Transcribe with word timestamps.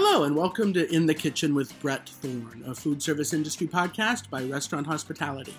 Hello, 0.00 0.22
and 0.22 0.36
welcome 0.36 0.72
to 0.74 0.94
In 0.94 1.06
the 1.06 1.14
Kitchen 1.14 1.56
with 1.56 1.76
Brett 1.80 2.08
Thorne, 2.08 2.62
a 2.64 2.72
food 2.72 3.02
service 3.02 3.32
industry 3.32 3.66
podcast 3.66 4.30
by 4.30 4.44
Restaurant 4.44 4.86
Hospitality. 4.86 5.56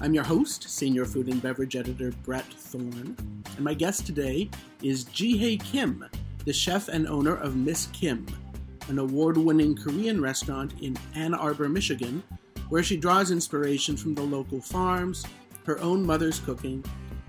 I'm 0.00 0.12
your 0.12 0.24
host, 0.24 0.68
Senior 0.68 1.04
Food 1.04 1.28
and 1.28 1.40
Beverage 1.40 1.76
Editor 1.76 2.10
Brett 2.24 2.52
Thorne, 2.52 3.14
and 3.16 3.60
my 3.60 3.72
guest 3.72 4.06
today 4.06 4.50
is 4.82 5.04
Jihae 5.04 5.62
Kim, 5.62 6.04
the 6.44 6.52
chef 6.52 6.88
and 6.88 7.06
owner 7.06 7.36
of 7.36 7.54
Miss 7.54 7.86
Kim, 7.92 8.26
an 8.88 8.98
award 8.98 9.36
winning 9.36 9.76
Korean 9.76 10.20
restaurant 10.20 10.74
in 10.80 10.96
Ann 11.14 11.32
Arbor, 11.32 11.68
Michigan, 11.68 12.24
where 12.70 12.82
she 12.82 12.96
draws 12.96 13.30
inspiration 13.30 13.96
from 13.96 14.16
the 14.16 14.22
local 14.22 14.60
farms, 14.60 15.24
her 15.64 15.78
own 15.78 16.04
mother's 16.04 16.40
cooking, 16.40 16.84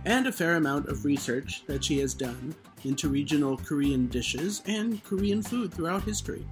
and 0.05 0.27
a 0.27 0.31
fair 0.31 0.55
amount 0.55 0.87
of 0.87 1.05
research 1.05 1.63
that 1.67 1.83
she 1.83 1.99
has 1.99 2.13
done 2.13 2.55
into 2.83 3.09
regional 3.09 3.57
Korean 3.57 4.07
dishes 4.07 4.61
and 4.65 5.03
Korean 5.03 5.41
food 5.41 5.73
throughout 5.73 6.03
history. 6.03 6.45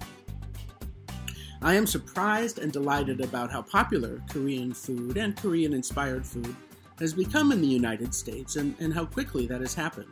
I 1.62 1.74
am 1.74 1.86
surprised 1.86 2.58
and 2.58 2.72
delighted 2.72 3.20
about 3.20 3.50
how 3.50 3.62
popular 3.62 4.22
Korean 4.30 4.72
food 4.72 5.16
and 5.16 5.36
Korean 5.36 5.74
inspired 5.74 6.26
food 6.26 6.54
has 6.98 7.12
become 7.12 7.52
in 7.52 7.60
the 7.60 7.66
United 7.66 8.14
States 8.14 8.56
and, 8.56 8.74
and 8.80 8.94
how 8.94 9.04
quickly 9.04 9.46
that 9.46 9.60
has 9.60 9.74
happened. 9.74 10.08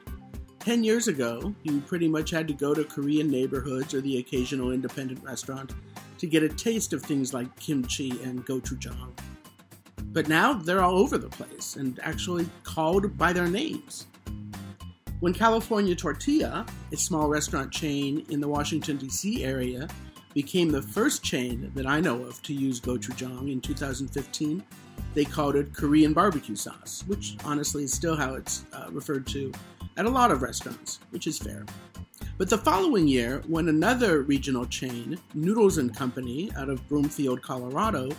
Ten 0.58 0.84
years 0.84 1.08
ago, 1.08 1.54
you 1.62 1.80
pretty 1.82 2.08
much 2.08 2.30
had 2.30 2.48
to 2.48 2.54
go 2.54 2.74
to 2.74 2.84
Korean 2.84 3.30
neighborhoods 3.30 3.94
or 3.94 4.02
the 4.02 4.18
occasional 4.18 4.72
independent 4.72 5.22
restaurant 5.24 5.72
to 6.18 6.26
get 6.26 6.42
a 6.42 6.48
taste 6.48 6.92
of 6.92 7.02
things 7.02 7.32
like 7.32 7.54
kimchi 7.56 8.10
and 8.22 8.44
gochujang. 8.44 9.12
But 10.18 10.26
now 10.26 10.52
they're 10.52 10.82
all 10.82 10.98
over 10.98 11.16
the 11.16 11.28
place 11.28 11.76
and 11.76 12.00
actually 12.02 12.50
called 12.64 13.16
by 13.16 13.32
their 13.32 13.46
names. 13.46 14.08
When 15.20 15.32
California 15.32 15.94
Tortilla, 15.94 16.66
a 16.90 16.96
small 16.96 17.28
restaurant 17.28 17.70
chain 17.70 18.26
in 18.28 18.40
the 18.40 18.48
Washington, 18.48 18.96
D.C. 18.96 19.44
area, 19.44 19.86
became 20.34 20.70
the 20.70 20.82
first 20.82 21.22
chain 21.22 21.70
that 21.76 21.86
I 21.86 22.00
know 22.00 22.20
of 22.24 22.42
to 22.42 22.52
use 22.52 22.80
gochujang 22.80 23.52
in 23.52 23.60
2015, 23.60 24.60
they 25.14 25.24
called 25.24 25.54
it 25.54 25.72
Korean 25.72 26.12
barbecue 26.12 26.56
sauce, 26.56 27.04
which 27.06 27.36
honestly 27.44 27.84
is 27.84 27.92
still 27.92 28.16
how 28.16 28.34
it's 28.34 28.64
uh, 28.72 28.88
referred 28.90 29.24
to 29.28 29.52
at 29.96 30.06
a 30.06 30.10
lot 30.10 30.32
of 30.32 30.42
restaurants, 30.42 30.98
which 31.10 31.28
is 31.28 31.38
fair. 31.38 31.64
But 32.38 32.50
the 32.50 32.58
following 32.58 33.06
year, 33.06 33.44
when 33.46 33.68
another 33.68 34.22
regional 34.22 34.66
chain, 34.66 35.16
Noodles 35.34 35.78
and 35.78 35.96
Company, 35.96 36.50
out 36.56 36.68
of 36.68 36.88
Broomfield, 36.88 37.40
Colorado, 37.40 38.10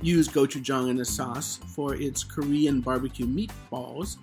used 0.00 0.32
gochujang 0.32 0.90
in 0.90 0.96
the 0.96 1.04
sauce 1.04 1.58
for 1.74 1.94
its 1.94 2.22
Korean 2.24 2.80
barbecue 2.80 3.26
meatballs, 3.26 4.16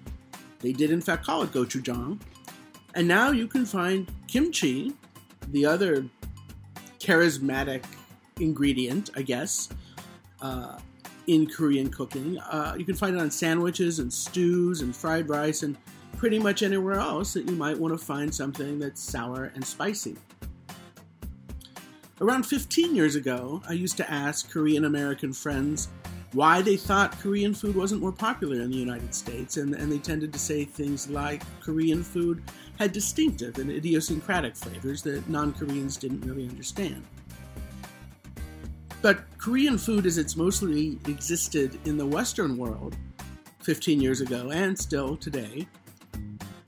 they 0.60 0.72
did, 0.72 0.92
in 0.92 1.02
fact, 1.02 1.26
call 1.26 1.44
it 1.44 1.52
gochujang. 1.52 2.20
And 2.96 3.08
now 3.08 3.32
you 3.32 3.48
can 3.48 3.66
find 3.66 4.10
kimchi, 4.28 4.94
the 5.50 5.66
other 5.66 6.06
charismatic 7.00 7.84
ingredient, 8.40 9.10
I 9.16 9.22
guess, 9.22 9.70
uh, 10.42 10.80
in 11.28 11.48
Korean 11.48 11.90
cooking. 11.90 12.40
Uh, 12.40 12.76
you 12.78 12.86
can 12.86 12.96
find 12.96 13.16
it 13.16 13.22
on 13.22 13.30
sandwiches 13.30 14.00
and 14.00 14.12
stews 14.12 14.82
and 14.82 14.96
fried 14.96 15.30
rice 15.30 15.64
and 15.64 15.78
pretty 16.18 16.40
much 16.40 16.64
anywhere 16.64 16.96
else 16.96 17.34
that 17.34 17.50
you 17.50 17.56
might 17.56 17.78
want 17.78 17.94
to 17.94 18.04
find 18.04 18.34
something 18.34 18.80
that's 18.80 19.02
sour 19.02 19.52
and 19.56 19.66
spicy. 19.66 20.16
Around 22.22 22.44
15 22.46 22.96
years 22.96 23.18
ago, 23.18 23.62
I 23.68 23.74
used 23.74 23.98
to 23.98 24.10
ask 24.10 24.50
Korean 24.50 24.86
American 24.86 25.34
friends 25.34 25.90
why 26.32 26.62
they 26.62 26.78
thought 26.78 27.20
Korean 27.20 27.54
food 27.54 27.76
wasn't 27.76 28.00
more 28.00 28.14
popular 28.14 28.62
in 28.62 28.72
the 28.72 28.78
United 28.78 29.14
States, 29.14 29.58
and, 29.58 29.76
and 29.76 29.92
they 29.92 29.98
tended 29.98 30.32
to 30.32 30.40
say 30.40 30.64
things 30.64 31.10
like 31.10 31.44
Korean 31.60 32.04
food 32.04 32.42
had 32.80 32.94
distinctive 32.94 33.58
and 33.58 33.70
idiosyncratic 33.70 34.56
flavors 34.56 35.02
that 35.04 35.28
non 35.28 35.52
Koreans 35.52 35.98
didn't 35.98 36.22
really 36.22 36.48
understand. 36.48 37.04
But 39.02 39.26
Korean 39.38 39.78
food, 39.78 40.06
as 40.06 40.18
it's 40.18 40.38
mostly 40.38 40.98
existed 41.08 41.78
in 41.84 41.98
the 41.98 42.06
Western 42.06 42.56
world 42.56 42.96
15 43.64 44.00
years 44.00 44.22
ago 44.22 44.52
and 44.52 44.80
still 44.80 45.18
today, 45.18 45.68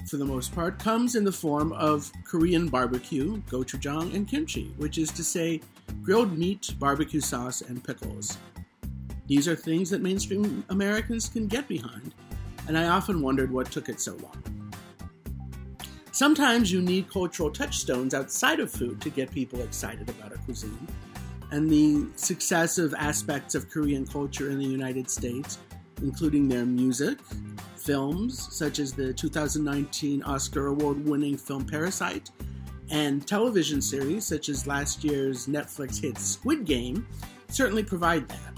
for 0.07 0.17
the 0.17 0.25
most 0.25 0.55
part, 0.55 0.79
comes 0.79 1.15
in 1.15 1.23
the 1.23 1.31
form 1.31 1.73
of 1.73 2.11
Korean 2.23 2.67
barbecue, 2.67 3.41
gochujang, 3.43 4.15
and 4.15 4.27
kimchi, 4.27 4.73
which 4.77 4.97
is 4.97 5.11
to 5.11 5.23
say, 5.23 5.61
grilled 6.01 6.37
meat, 6.37 6.73
barbecue 6.79 7.19
sauce, 7.19 7.61
and 7.61 7.83
pickles. 7.83 8.37
These 9.27 9.47
are 9.47 9.55
things 9.55 9.89
that 9.89 10.01
mainstream 10.01 10.63
Americans 10.69 11.27
can 11.27 11.47
get 11.47 11.67
behind, 11.67 12.13
and 12.67 12.77
I 12.77 12.87
often 12.87 13.21
wondered 13.21 13.51
what 13.51 13.71
took 13.71 13.89
it 13.89 13.99
so 13.99 14.15
long. 14.15 14.71
Sometimes 16.11 16.71
you 16.71 16.81
need 16.81 17.11
cultural 17.11 17.51
touchstones 17.51 18.13
outside 18.13 18.59
of 18.59 18.71
food 18.71 19.01
to 19.01 19.09
get 19.09 19.29
people 19.31 19.61
excited 19.61 20.09
about 20.09 20.33
a 20.33 20.37
cuisine, 20.39 20.87
and 21.51 21.69
the 21.69 22.07
successive 22.15 22.93
aspects 22.97 23.55
of 23.55 23.69
Korean 23.69 24.05
culture 24.05 24.49
in 24.49 24.57
the 24.57 24.65
United 24.65 25.09
States, 25.09 25.59
including 26.01 26.47
their 26.47 26.65
music, 26.65 27.19
films, 27.75 28.53
such 28.53 28.79
as 28.79 28.93
the 28.93 29.13
2019 29.13 30.23
Oscar 30.23 30.67
Award 30.67 31.05
winning 31.05 31.37
film 31.37 31.65
Parasite, 31.65 32.31
and 32.89 33.27
television 33.27 33.81
series, 33.81 34.25
such 34.25 34.49
as 34.49 34.67
last 34.67 35.03
year's 35.03 35.47
Netflix 35.47 36.01
hit 36.01 36.17
Squid 36.17 36.65
Game, 36.65 37.07
certainly 37.49 37.83
provide 37.83 38.27
that. 38.29 38.57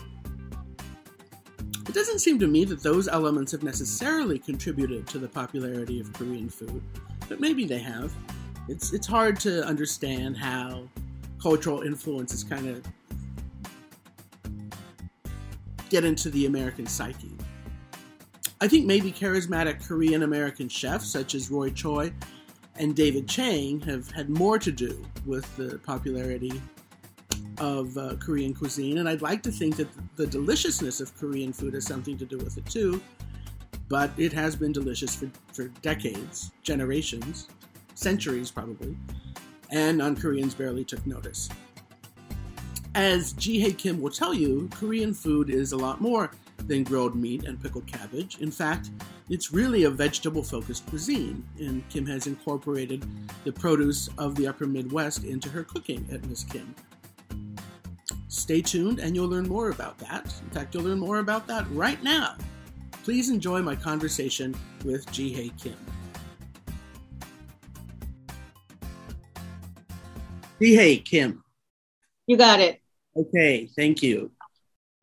It 1.88 1.94
doesn't 1.96 2.20
seem 2.20 2.38
to 2.40 2.48
me 2.48 2.66
that 2.66 2.84
those 2.84 3.08
elements 3.08 3.52
have 3.52 3.64
necessarily 3.64 4.38
contributed 4.38 5.08
to 5.08 5.18
the 5.18 5.28
popularity 5.28 6.00
of 6.00 6.14
Korean 6.14 6.50
food, 6.50 6.84
but 7.28 7.40
maybe 7.40 7.66
they 7.66 7.80
have. 7.80 8.14
It's, 8.68 8.94
it's 8.94 9.08
hard 9.08 9.40
to 9.40 9.66
understand 9.66 10.38
how 10.38 10.88
cultural 11.42 11.82
influences 11.82 12.44
kind 12.44 12.68
of 12.68 12.84
get 15.90 16.06
into 16.06 16.30
the 16.30 16.46
American 16.46 16.86
psyche. 16.86 17.36
I 18.62 18.68
think 18.68 18.86
maybe 18.86 19.12
charismatic 19.12 19.86
Korean 19.88 20.24
American 20.24 20.68
chefs 20.68 21.08
such 21.08 21.34
as 21.34 21.50
Roy 21.50 21.70
Choi 21.70 22.12
and 22.76 22.96
David 22.96 23.28
Chang 23.28 23.80
have 23.82 24.10
had 24.12 24.30
more 24.30 24.58
to 24.60 24.72
do 24.72 25.06
with 25.26 25.56
the 25.58 25.80
popularity 25.80 26.62
of 27.60 27.98
uh, 27.98 28.16
Korean 28.16 28.54
cuisine, 28.54 29.00
and 29.00 29.10
I'd 29.10 29.22
like 29.22 29.44
to 29.44 29.52
think 29.52 29.76
that 29.76 29.88
the 30.16 30.26
deliciousness 30.26 31.02
of 31.02 31.16
Korean 31.18 31.52
food 31.52 31.74
has 31.74 31.86
something 31.86 32.18
to 32.18 32.26
do 32.26 32.38
with 32.38 32.58
it 32.58 32.66
too. 32.66 33.02
But 33.90 34.12
it 34.18 34.32
has 34.34 34.56
been 34.56 34.72
delicious 34.72 35.16
for, 35.16 35.30
for 35.52 35.68
decades, 35.82 36.52
generations, 36.64 37.48
centuries 37.96 38.52
probably, 38.52 38.96
and 39.72 39.98
non 39.98 40.16
Koreans 40.16 40.54
barely 40.54 40.86
took 40.86 41.06
notice. 41.06 41.50
As 42.96 43.34
Jihae 43.34 43.78
Kim 43.78 44.02
will 44.02 44.10
tell 44.12 44.34
you, 44.34 44.68
Korean 44.74 45.14
food 45.14 45.50
is 45.50 45.72
a 45.72 45.78
lot 45.78 46.02
more 46.02 46.32
than 46.68 46.84
grilled 46.84 47.16
meat 47.16 47.44
and 47.44 47.62
pickled 47.62 47.86
cabbage. 47.86 48.40
In 48.40 48.52
fact, 48.52 48.90
it's 49.30 49.54
really 49.54 49.84
a 49.84 49.90
vegetable 49.90 50.44
focused 50.44 50.88
cuisine, 50.88 51.44
and 51.60 51.88
Kim 51.90 52.06
has 52.08 52.26
incorporated 52.26 53.06
the 53.44 53.52
produce 53.52 54.10
of 54.18 54.36
the 54.36 54.48
upper 54.48 54.66
Midwest 54.66 55.24
into 55.24 55.50
her 55.50 55.64
cooking 55.64 56.08
at 56.12 56.26
Miss 56.26 56.44
Kim. 56.44 56.74
Stay 58.28 58.62
tuned 58.62 59.00
and 59.00 59.16
you'll 59.16 59.28
learn 59.28 59.48
more 59.48 59.70
about 59.70 59.98
that. 60.00 60.26
In 60.44 60.50
fact, 60.52 60.74
you'll 60.74 60.84
learn 60.84 61.00
more 61.00 61.18
about 61.18 61.48
that 61.48 61.70
right 61.72 62.02
now. 62.04 62.36
Please 63.04 63.30
enjoy 63.30 63.62
my 63.62 63.76
conversation 63.76 64.56
with 64.86 65.06
Jihae 65.08 65.52
Kim. 65.62 65.78
Jihae 70.60 71.04
Kim. 71.04 71.44
You 72.30 72.38
got 72.38 72.60
it. 72.60 72.80
Okay, 73.18 73.68
thank 73.76 74.04
you. 74.04 74.30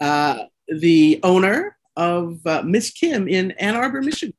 Uh, 0.00 0.44
the 0.68 1.18
owner 1.24 1.76
of 1.96 2.38
uh, 2.46 2.62
Miss 2.62 2.92
Kim 2.92 3.26
in 3.26 3.50
Ann 3.50 3.74
Arbor, 3.74 4.00
Michigan. 4.00 4.36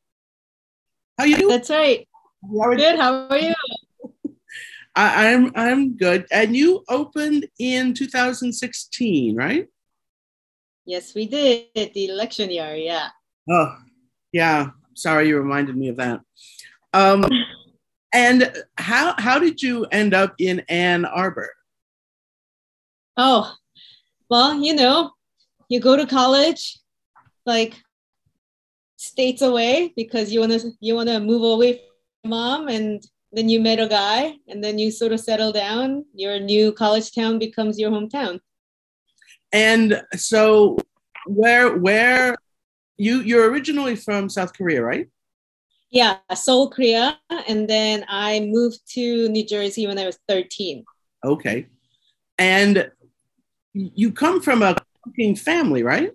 How 1.18 1.26
you 1.26 1.36
doing? 1.36 1.50
That's 1.50 1.70
right. 1.70 2.08
Good. 2.50 2.98
How 2.98 3.28
are 3.28 3.38
you? 3.38 3.54
I, 4.96 5.26
am 5.26 5.48
I'm, 5.48 5.52
I'm 5.56 5.98
good. 5.98 6.28
And 6.32 6.56
you 6.56 6.86
opened 6.88 7.48
in 7.60 7.94
2016, 7.94 9.36
right? 9.36 9.68
Yes, 10.86 11.14
we 11.14 11.28
did. 11.28 11.66
The 11.76 12.08
election 12.08 12.50
year, 12.50 12.74
yeah. 12.74 13.10
Oh, 13.50 13.76
yeah. 14.32 14.70
Sorry, 14.94 15.28
you 15.28 15.38
reminded 15.38 15.76
me 15.76 15.90
of 15.90 15.98
that. 15.98 16.22
Um, 16.94 17.26
and 18.14 18.50
how 18.78 19.14
how 19.18 19.40
did 19.40 19.62
you 19.62 19.86
end 19.92 20.14
up 20.14 20.36
in 20.40 20.62
Ann 20.70 21.04
Arbor? 21.04 21.50
Oh, 23.18 23.52
well, 24.30 24.62
you 24.62 24.76
know, 24.76 25.12
you 25.70 25.80
go 25.80 25.98
to 25.98 26.06
college, 26.06 26.80
like 27.46 27.82
states 28.98 29.42
away 29.42 29.94
because 29.96 30.32
you 30.32 30.40
wanna 30.40 30.60
you 30.80 30.96
wanna 30.96 31.20
move 31.20 31.44
away 31.44 31.82
from 32.22 32.30
mom 32.32 32.68
and 32.68 33.04
then 33.32 33.48
you 33.48 33.60
met 33.60 33.80
a 33.80 33.88
guy 33.88 34.34
and 34.48 34.64
then 34.64 34.80
you 34.80 34.92
sort 34.92 35.12
of 35.12 35.20
settle 35.20 35.52
down 35.52 36.06
your 36.14 36.40
new 36.40 36.72
college 36.72 37.14
town 37.14 37.38
becomes 37.38 37.78
your 37.78 37.92
hometown. 37.92 38.40
And 39.52 40.02
so 40.16 40.78
where 41.26 41.78
where 41.78 42.36
you 42.98 43.22
you're 43.22 43.50
originally 43.50 43.96
from 43.96 44.30
south 44.30 44.54
korea 44.54 44.82
right? 44.84 45.08
Yeah 45.90 46.18
seoul 46.34 46.70
korea 46.70 47.20
and 47.48 47.68
then 47.68 48.06
i 48.08 48.40
moved 48.42 48.80
to 48.94 49.30
new 49.30 49.46
jersey 49.46 49.88
when 49.88 49.98
i 49.98 50.06
was 50.06 50.20
13 50.28 50.84
okay. 51.24 51.68
And 52.40 52.92
you 53.96 54.12
come 54.12 54.42
from 54.42 54.64
a 54.64 54.76
cooking 55.04 55.36
family, 55.36 55.84
right? 55.84 56.12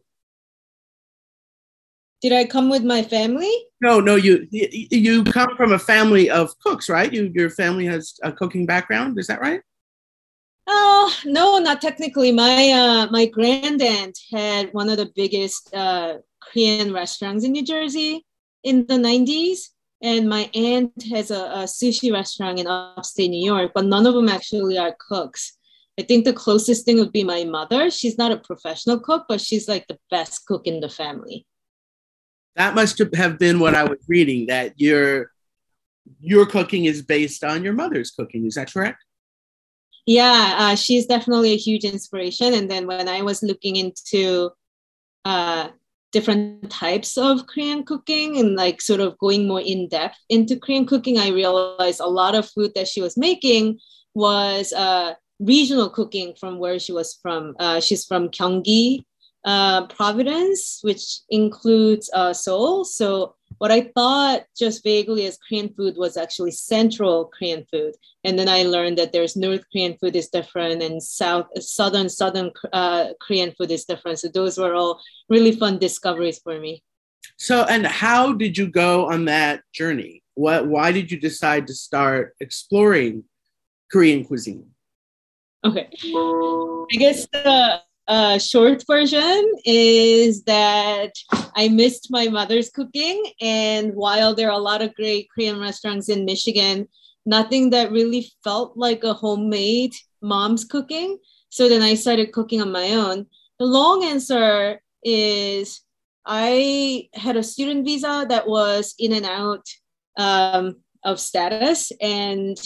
Did 2.21 2.33
I 2.33 2.45
come 2.45 2.71
with 2.71 2.85
my 2.85 3.03
family? 3.03 3.53
No, 3.81 3.99
no. 3.99 4.15
You 4.15 4.47
you 4.51 5.25
come 5.25 5.57
from 5.57 5.73
a 5.73 5.79
family 5.79 6.31
of 6.31 6.57
cooks, 6.61 6.89
right? 6.89 7.13
You 7.13 7.33
your 7.35 7.51
family 7.51 7.87
has 7.87 8.15
a 8.23 8.33
cooking 8.33 8.65
background. 8.65 9.19
Is 9.19 9.27
that 9.27 9.41
right? 9.41 9.61
Oh 10.69 11.13
no, 11.25 11.59
not 11.59 11.81
technically. 11.81 12.31
My 12.31 12.71
uh, 12.71 13.07
my 13.11 13.27
granddad 13.27 14.15
had 14.31 14.73
one 14.73 14.89
of 14.89 14.99
the 14.99 15.11
biggest 15.17 15.75
uh, 15.75 16.19
Korean 16.41 16.93
restaurants 16.93 17.45
in 17.45 17.53
New 17.53 17.65
Jersey 17.65 18.25
in 18.63 18.87
the 18.87 18.95
'90s, 18.95 19.71
and 20.01 20.29
my 20.29 20.49
aunt 20.55 20.93
has 21.11 21.33
a, 21.33 21.43
a 21.43 21.65
sushi 21.65 22.13
restaurant 22.13 22.61
in 22.61 22.69
upstate 22.69 23.31
New 23.31 23.45
York. 23.45 23.73
But 23.75 23.87
none 23.87 24.07
of 24.07 24.15
them 24.15 24.29
actually 24.29 24.79
are 24.79 24.95
cooks. 25.09 25.59
I 25.99 26.03
think 26.03 26.25
the 26.25 26.33
closest 26.33 26.85
thing 26.85 26.99
would 26.99 27.13
be 27.13 27.25
my 27.25 27.45
mother. 27.45 27.91
She's 27.91 28.17
not 28.17 28.33
a 28.33 28.39
professional 28.39 28.99
cook, 28.99 29.27
but 29.29 29.41
she's 29.41 29.69
like 29.69 29.87
the 29.89 29.99
best 30.11 30.47
cook 30.47 30.67
in 30.67 30.81
the 30.81 30.89
family. 30.89 31.47
That 32.57 32.75
must 32.75 32.99
have 32.99 33.39
been 33.39 33.61
what 33.61 33.75
I 33.75 33.85
was 33.85 33.99
reading. 34.09 34.47
That 34.47 34.73
your 34.77 35.33
your 36.21 36.47
cooking 36.47 36.87
is 36.87 37.03
based 37.03 37.45
on 37.45 37.63
your 37.63 37.73
mother's 37.75 38.11
cooking. 38.11 38.47
Is 38.47 38.55
that 38.55 38.73
correct? 38.73 39.05
Yeah, 40.07 40.57
uh, 40.59 40.75
she's 40.75 41.07
definitely 41.07 41.53
a 41.53 41.57
huge 41.57 41.85
inspiration. 41.85 42.55
And 42.55 42.71
then 42.71 42.87
when 42.87 43.09
I 43.09 43.23
was 43.23 43.43
looking 43.43 43.77
into 43.77 44.51
uh, 45.25 45.69
different 46.11 46.71
types 46.71 47.17
of 47.17 47.47
Korean 47.47 47.85
cooking 47.85 48.39
and 48.39 48.57
like 48.57 48.81
sort 48.81 49.01
of 49.01 49.17
going 49.19 49.47
more 49.47 49.61
in 49.61 49.89
depth 49.89 50.19
into 50.29 50.59
Korean 50.59 50.87
cooking, 50.87 51.19
I 51.19 51.29
realized 51.29 52.01
a 52.01 52.07
lot 52.07 52.35
of 52.35 52.49
food 52.49 52.73
that 52.75 52.89
she 52.89 53.01
was 53.01 53.17
making 53.17 53.79
was 54.15 54.73
uh, 54.73 55.15
regional 55.41 55.91
cooking 55.91 56.35
from 56.39 56.59
where 56.59 56.79
she 56.79 56.93
was 56.93 57.19
from. 57.23 57.55
Uh, 57.59 57.81
she's 57.81 58.05
from 58.05 58.29
Gyeonggi 58.29 59.05
uh, 59.45 59.87
Province, 59.87 60.79
which 60.83 61.21
includes 61.31 62.11
uh, 62.15 62.33
Seoul. 62.33 62.85
So 62.85 63.35
what 63.59 63.71
I 63.71 63.91
thought 63.95 64.45
just 64.57 64.83
vaguely 64.83 65.27
as 65.27 65.39
Korean 65.49 65.73
food 65.75 65.97
was 65.97 66.17
actually 66.17 66.53
Central 66.53 67.27
Korean 67.27 67.65
food, 67.71 67.95
and 68.25 68.39
then 68.39 68.49
I 68.49 68.63
learned 68.63 68.99
that 68.99 69.13
there's 69.13 69.37
North 69.37 69.65
Korean 69.73 69.97
food 70.01 70.17
is 70.17 70.29
different, 70.29 70.83
and 70.83 71.03
South, 71.03 71.47
Southern, 71.61 72.09
Southern 72.09 72.51
uh, 72.73 73.09
Korean 73.21 73.53
food 73.59 73.71
is 73.71 73.85
different. 73.85 74.19
So 74.19 74.29
those 74.29 74.59
were 74.59 74.75
all 74.75 75.01
really 75.29 75.53
fun 75.53 75.79
discoveries 75.79 76.39
for 76.39 76.59
me. 76.59 76.83
So, 77.37 77.65
and 77.69 77.87
how 77.87 78.33
did 78.33 78.59
you 78.59 78.69
go 78.69 79.07
on 79.07 79.27
that 79.27 79.63
journey? 79.73 80.23
What, 80.35 80.67
why 80.67 80.93
did 80.93 81.11
you 81.11 81.21
decide 81.21 81.67
to 81.67 81.75
start 81.75 82.35
exploring 82.41 83.25
Korean 83.91 84.25
cuisine? 84.25 84.72
Okay, 85.65 85.89
I 85.93 86.97
guess 86.97 87.27
the 87.33 87.81
uh, 88.09 88.39
short 88.39 88.85
version 88.87 89.53
is 89.65 90.43
that 90.45 91.13
I 91.55 91.69
missed 91.69 92.09
my 92.11 92.29
mother's 92.29 92.69
cooking. 92.71 93.25
And 93.41 93.95
while 93.95 94.35
there 94.35 94.49
are 94.49 94.59
a 94.59 94.69
lot 94.71 94.83
of 94.83 94.95
great 94.95 95.29
Korean 95.33 95.61
restaurants 95.61 96.09
in 96.09 96.25
Michigan, 96.25 96.89
nothing 97.25 97.71
that 97.71 97.93
really 97.93 98.31
felt 98.43 98.77
like 98.77 99.05
a 99.05 99.15
homemade 99.15 99.95
mom's 100.21 100.65
cooking. 100.65 101.19
So 101.49 101.69
then 101.69 101.83
I 101.83 101.95
started 101.95 102.33
cooking 102.33 102.61
on 102.61 102.73
my 102.73 102.91
own. 102.93 103.27
The 103.59 103.67
long 103.67 104.05
answer 104.05 104.83
is 105.05 105.83
I 106.27 107.09
had 107.15 107.37
a 107.37 107.43
student 107.43 107.85
visa 107.85 108.27
that 108.29 108.49
was 108.49 108.95
in 108.99 109.13
and 109.13 109.27
out 109.27 109.67
um, 110.17 110.77
of 111.05 111.21
status. 111.21 111.93
And 112.01 112.59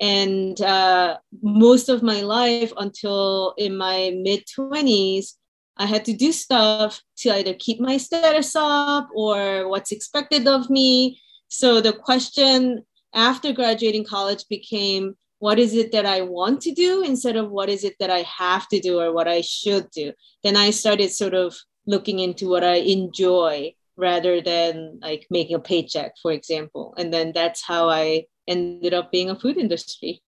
and 0.00 0.60
uh, 0.60 1.16
most 1.42 1.88
of 1.88 2.02
my 2.02 2.20
life 2.20 2.72
until 2.76 3.54
in 3.56 3.76
my 3.76 4.12
mid 4.14 4.44
20s, 4.46 5.32
I 5.78 5.86
had 5.86 6.04
to 6.06 6.12
do 6.12 6.32
stuff 6.32 7.02
to 7.18 7.34
either 7.34 7.54
keep 7.54 7.80
my 7.80 7.96
status 7.96 8.54
up 8.56 9.08
or 9.14 9.68
what's 9.68 9.92
expected 9.92 10.46
of 10.48 10.70
me. 10.70 11.20
So 11.48 11.80
the 11.80 11.92
question 11.92 12.84
after 13.14 13.52
graduating 13.52 14.04
college 14.04 14.44
became 14.48 15.16
what 15.38 15.58
is 15.58 15.74
it 15.74 15.92
that 15.92 16.06
I 16.06 16.22
want 16.22 16.62
to 16.62 16.72
do 16.72 17.02
instead 17.02 17.36
of 17.36 17.50
what 17.50 17.68
is 17.68 17.84
it 17.84 17.96
that 18.00 18.10
I 18.10 18.22
have 18.22 18.68
to 18.68 18.80
do 18.80 18.98
or 19.00 19.12
what 19.12 19.28
I 19.28 19.42
should 19.42 19.90
do. 19.90 20.12
Then 20.42 20.56
I 20.56 20.70
started 20.70 21.10
sort 21.10 21.34
of 21.34 21.54
looking 21.86 22.20
into 22.20 22.48
what 22.48 22.64
I 22.64 22.76
enjoy 22.76 23.74
rather 23.96 24.40
than 24.40 24.98
like 25.02 25.26
making 25.30 25.56
a 25.56 25.60
paycheck, 25.60 26.12
for 26.20 26.32
example. 26.32 26.94
And 26.98 27.12
then 27.12 27.32
that's 27.34 27.62
how 27.62 27.88
I 27.88 28.24
ended 28.48 28.94
up 28.94 29.10
being 29.10 29.30
a 29.30 29.38
food 29.38 29.56
industry. 29.56 30.22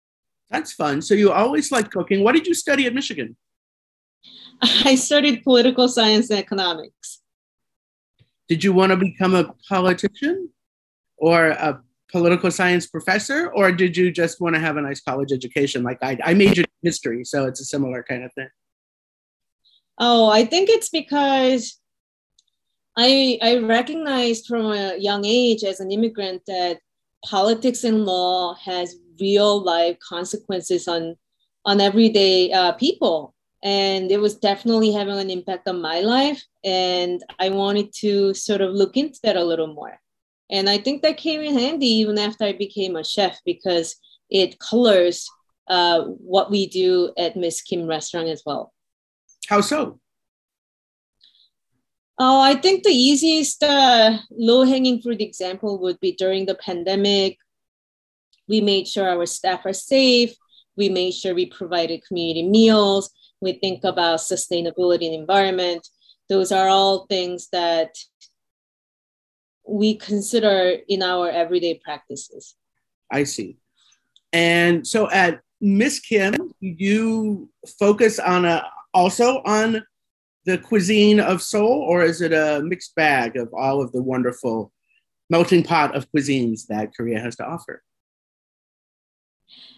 That's 0.51 0.73
fun. 0.73 1.03
So 1.03 1.15
you 1.15 1.31
always 1.31 1.71
liked 1.71 1.91
cooking. 1.91 2.25
What 2.25 2.35
did 2.35 2.47
you 2.47 2.55
study 2.55 2.87
at 2.87 2.95
Michigan? 2.95 3.37
I 4.63 4.95
studied 4.95 5.45
political 5.45 5.89
science 5.89 6.31
and 6.31 6.39
economics. 6.39 7.21
Did 8.49 8.65
you 8.65 8.73
want 8.73 8.91
to 8.91 8.97
become 8.97 9.35
a 9.35 9.53
politician 9.69 10.51
or 11.19 11.49
a 11.49 11.83
political 12.11 12.51
science 12.51 12.87
professor, 12.87 13.51
or 13.53 13.71
did 13.71 13.97
you 13.97 14.11
just 14.11 14.41
want 14.41 14.55
to 14.55 14.61
have 14.61 14.77
a 14.77 14.83
nice 14.83 15.01
college 15.01 15.33
education? 15.33 15.83
Like 15.83 15.99
I, 16.03 16.19
I 16.25 16.35
majored 16.35 16.67
in 16.67 16.89
history, 16.89 17.25
so 17.25 17.47
it's 17.47 17.61
a 17.61 17.65
similar 17.65 18.03
kind 18.03 18.25
of 18.25 18.33
thing. 18.33 18.49
Oh, 19.99 20.31
I 20.31 20.45
think 20.45 20.71
it's 20.71 20.89
because 20.89 21.79
I 22.97 23.39
I 23.43 23.59
recognized 23.59 24.47
from 24.47 24.67
a 24.67 24.97
young 24.97 25.25
age 25.27 25.65
as 25.65 25.81
an 25.81 25.91
immigrant 25.91 26.43
that 26.47 26.79
politics 27.25 27.85
and 27.85 28.05
law 28.05 28.55
has 28.55 28.97
real 29.21 29.63
life 29.63 29.97
consequences 30.07 30.89
on 30.89 31.17
on 31.65 31.81
everyday 31.81 32.53
uh, 32.53 32.73
people. 32.73 33.35
And 33.63 34.13
it 34.13 34.21
was 34.21 34.37
definitely 34.37 34.93
having 34.93 35.19
an 35.19 35.31
impact 35.31 35.69
on 35.69 35.83
my 35.83 36.01
life. 36.01 36.43
And 36.65 37.23
i 37.39 37.49
wanted 37.49 37.93
to 38.01 38.35
sort 38.35 38.61
of 38.61 38.73
look 38.73 38.97
into 38.97 39.19
that 39.23 39.37
a 39.37 39.45
little 39.45 39.73
more. 39.75 39.99
And 40.51 40.69
i 40.71 40.79
think 40.79 41.03
that 41.03 41.17
came 41.17 41.41
in 41.41 41.59
handy 41.59 41.87
even 41.87 42.19
after 42.19 42.45
i 42.45 42.53
became 42.53 42.97
a 42.97 43.05
chef 43.05 43.39
because 43.45 43.97
it 44.31 44.59
colors 44.59 45.29
uh, 45.69 46.03
what 46.35 46.51
we 46.51 46.67
do 46.67 47.13
at 47.19 47.37
miss 47.37 47.63
kim 47.63 47.87
restaurant 47.87 48.29
as 48.29 48.43
well. 48.47 48.73
How 49.49 49.61
so 49.61 50.01
Oh, 52.21 52.41
I 52.41 52.55
think 52.57 52.83
the 52.83 52.91
easiest 52.91 53.63
uh, 53.63 54.19
low 54.31 54.65
hanging 54.65 55.01
fruit 55.01 55.21
example 55.21 55.79
would 55.81 56.01
be 56.01 56.13
during 56.13 56.47
the 56.47 56.57
pandemic. 56.57 57.39
We 58.49 58.61
made 58.61 58.89
sure 58.89 59.09
our 59.09 59.27
staff 59.27 59.65
are 59.67 59.73
safe. 59.73 60.35
We 60.77 60.89
made 60.89 61.13
sure 61.13 61.35
we 61.35 61.47
provided 61.47 62.05
community 62.07 62.43
meals. 62.43 63.11
We 63.41 63.53
think 63.53 63.85
about 63.85 64.19
sustainability 64.19 65.07
and 65.07 65.15
environment. 65.15 65.87
Those 66.29 66.51
are 66.51 66.69
all 66.69 67.07
things 67.07 67.49
that 67.53 67.95
we 69.67 69.95
consider 69.95 70.77
in 70.89 71.03
our 71.03 71.31
everyday 71.31 71.75
practices. 71.85 72.57
I 73.13 73.25
see. 73.25 73.59
And 74.33 74.87
so 74.87 75.11
at 75.11 75.41
Miss 75.61 76.01
Kim, 76.01 76.53
you 76.61 77.49
focus 77.79 78.19
on 78.19 78.45
a 78.45 78.65
also 78.93 79.43
on 79.45 79.85
the 80.49 80.57
cuisine 80.57 81.21
of 81.21 81.43
Seoul, 81.43 81.85
or 81.87 82.03
is 82.03 82.23
it 82.23 82.33
a 82.33 82.63
mixed 82.65 82.95
bag 82.95 83.37
of 83.37 83.53
all 83.53 83.83
of 83.83 83.93
the 83.93 84.03
wonderful 84.03 84.73
melting 85.29 85.63
pot 85.63 85.95
of 85.95 86.11
cuisines 86.11 86.67
that 86.69 86.95
Korea 86.97 87.21
has 87.21 87.37
to 87.37 87.45
offer? 87.45 87.83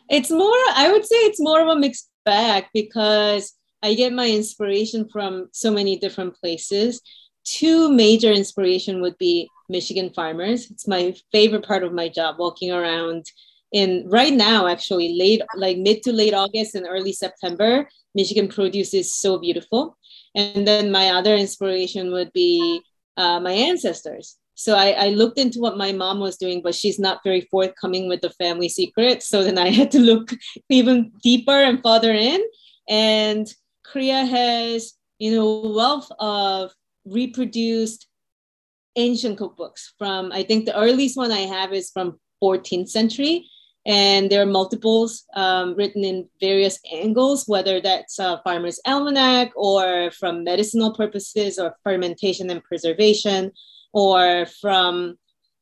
It's 0.09 0.31
more, 0.31 0.63
I 0.77 0.91
would 0.93 1.05
say 1.05 1.17
it's 1.17 1.41
more 1.41 1.61
of 1.61 1.67
a 1.67 1.81
mixed 1.81 2.09
bag 2.25 2.67
because 2.73 3.53
I 3.83 3.95
get 3.95 4.13
my 4.13 4.29
inspiration 4.31 5.09
from 5.09 5.49
so 5.53 5.73
many 5.73 5.99
different 5.99 6.37
places. 6.37 7.01
Two 7.45 7.91
major 7.91 8.31
inspiration 8.31 9.01
would 9.01 9.19
be 9.19 9.49
Michigan 9.69 10.11
farmers. 10.15 10.71
It's 10.71 10.87
my 10.87 11.17
favorite 11.33 11.67
part 11.67 11.83
of 11.83 11.93
my 11.93 12.09
job, 12.09 12.37
walking 12.39 12.71
around 12.71 13.27
in 13.73 14.09
right 14.09 14.33
now, 14.33 14.69
actually, 14.69 15.17
late 15.19 15.43
like 15.57 15.79
mid 15.79 16.05
to 16.05 16.13
late 16.13 16.35
August 16.35 16.77
and 16.77 16.87
early 16.89 17.13
September. 17.13 17.89
Michigan 18.15 18.47
produce 18.47 18.95
is 18.95 19.15
so 19.15 19.39
beautiful. 19.39 19.97
And 20.35 20.67
then 20.67 20.91
my 20.91 21.11
other 21.11 21.35
inspiration 21.35 22.13
would 22.13 22.33
be 22.33 22.83
uh, 23.17 23.41
my 23.41 23.53
ancestors. 23.53 24.37
So 24.55 24.77
I, 24.77 24.91
I, 24.91 25.09
looked 25.09 25.39
into 25.39 25.59
what 25.59 25.79
my 25.79 25.91
mom 25.91 26.21
was 26.21 26.37
doing, 26.37 26.61
but 26.63 26.75
she's 26.75 26.99
not 26.99 27.25
very 27.25 27.41
forthcoming 27.51 28.09
with 28.09 28.21
the 28.21 28.31
family 28.31 28.69
secret. 28.69 29.23
So 29.23 29.43
then 29.43 29.59
I 29.59 29.71
had 29.79 29.91
to 29.93 29.99
look 29.99 30.33
even 30.69 31.13
deeper 31.23 31.51
and 31.51 31.83
further 31.83 32.13
in. 32.13 32.41
And 32.89 33.47
Korea 33.85 34.25
has, 34.25 34.93
you 35.19 35.33
know, 35.33 35.61
wealth 35.75 36.11
of 36.19 36.73
reproduced 37.05 38.07
ancient 38.97 39.39
cookbooks 39.39 39.93
from, 39.99 40.31
I 40.33 40.43
think 40.43 40.67
the 40.67 40.79
earliest 40.79 41.17
one 41.17 41.33
I 41.33 41.41
have 41.41 41.73
is 41.73 41.91
from 41.91 42.21
14th 42.43 42.89
century 42.89 43.49
and 43.87 44.31
there 44.31 44.43
are 44.43 44.47
multiples 44.47 45.25
um, 45.35 45.75
written 45.75 46.05
in 46.05 46.29
various 46.41 46.79
angles, 46.93 47.45
whether 47.47 47.81
that's 47.81 48.19
a 48.19 48.41
farmer's 48.45 48.79
almanac 48.87 49.53
or 49.57 50.11
from 50.11 50.45
medicinal 50.45 50.95
purposes 50.95 51.59
or 51.59 51.77
fermentation 51.83 52.51
and 52.51 52.63
preservation 52.63 53.51
or 53.93 54.47
from 54.61 55.17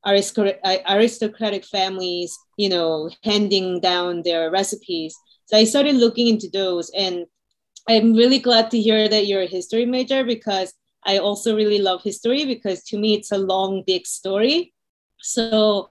aristocratic 0.06 1.64
families, 1.64 2.36
you 2.56 2.68
know, 2.68 3.10
handing 3.22 3.80
down 3.80 4.22
their 4.22 4.50
recipes. 4.50 5.16
So 5.46 5.56
I 5.56 5.64
started 5.64 5.96
looking 5.96 6.28
into 6.28 6.48
those, 6.52 6.90
and 6.90 7.24
I'm 7.88 8.14
really 8.14 8.38
glad 8.38 8.70
to 8.72 8.80
hear 8.80 9.08
that 9.08 9.26
you're 9.26 9.42
a 9.42 9.46
history 9.46 9.86
major 9.86 10.24
because 10.24 10.74
I 11.04 11.18
also 11.18 11.56
really 11.56 11.78
love 11.78 12.02
history 12.02 12.44
because 12.44 12.82
to 12.84 12.98
me 12.98 13.14
it's 13.14 13.32
a 13.32 13.38
long, 13.38 13.82
big 13.86 14.06
story. 14.06 14.74
So 15.20 15.90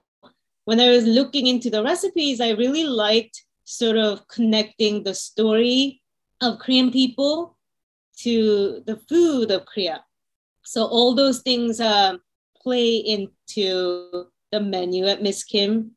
when 0.68 0.80
I 0.80 0.90
was 0.90 1.06
looking 1.06 1.46
into 1.46 1.70
the 1.70 1.82
recipes, 1.82 2.42
I 2.42 2.50
really 2.50 2.84
liked 2.84 3.42
sort 3.64 3.96
of 3.96 4.28
connecting 4.28 5.02
the 5.02 5.14
story 5.14 6.02
of 6.42 6.58
Korean 6.58 6.90
people 6.90 7.56
to 8.18 8.82
the 8.84 8.98
food 9.08 9.50
of 9.50 9.64
Korea. 9.64 10.04
So 10.64 10.84
all 10.84 11.14
those 11.14 11.40
things 11.40 11.80
uh, 11.80 12.18
play 12.62 12.96
into 12.96 14.26
the 14.52 14.60
menu 14.60 15.06
at 15.06 15.22
Miss 15.22 15.42
Kim. 15.42 15.92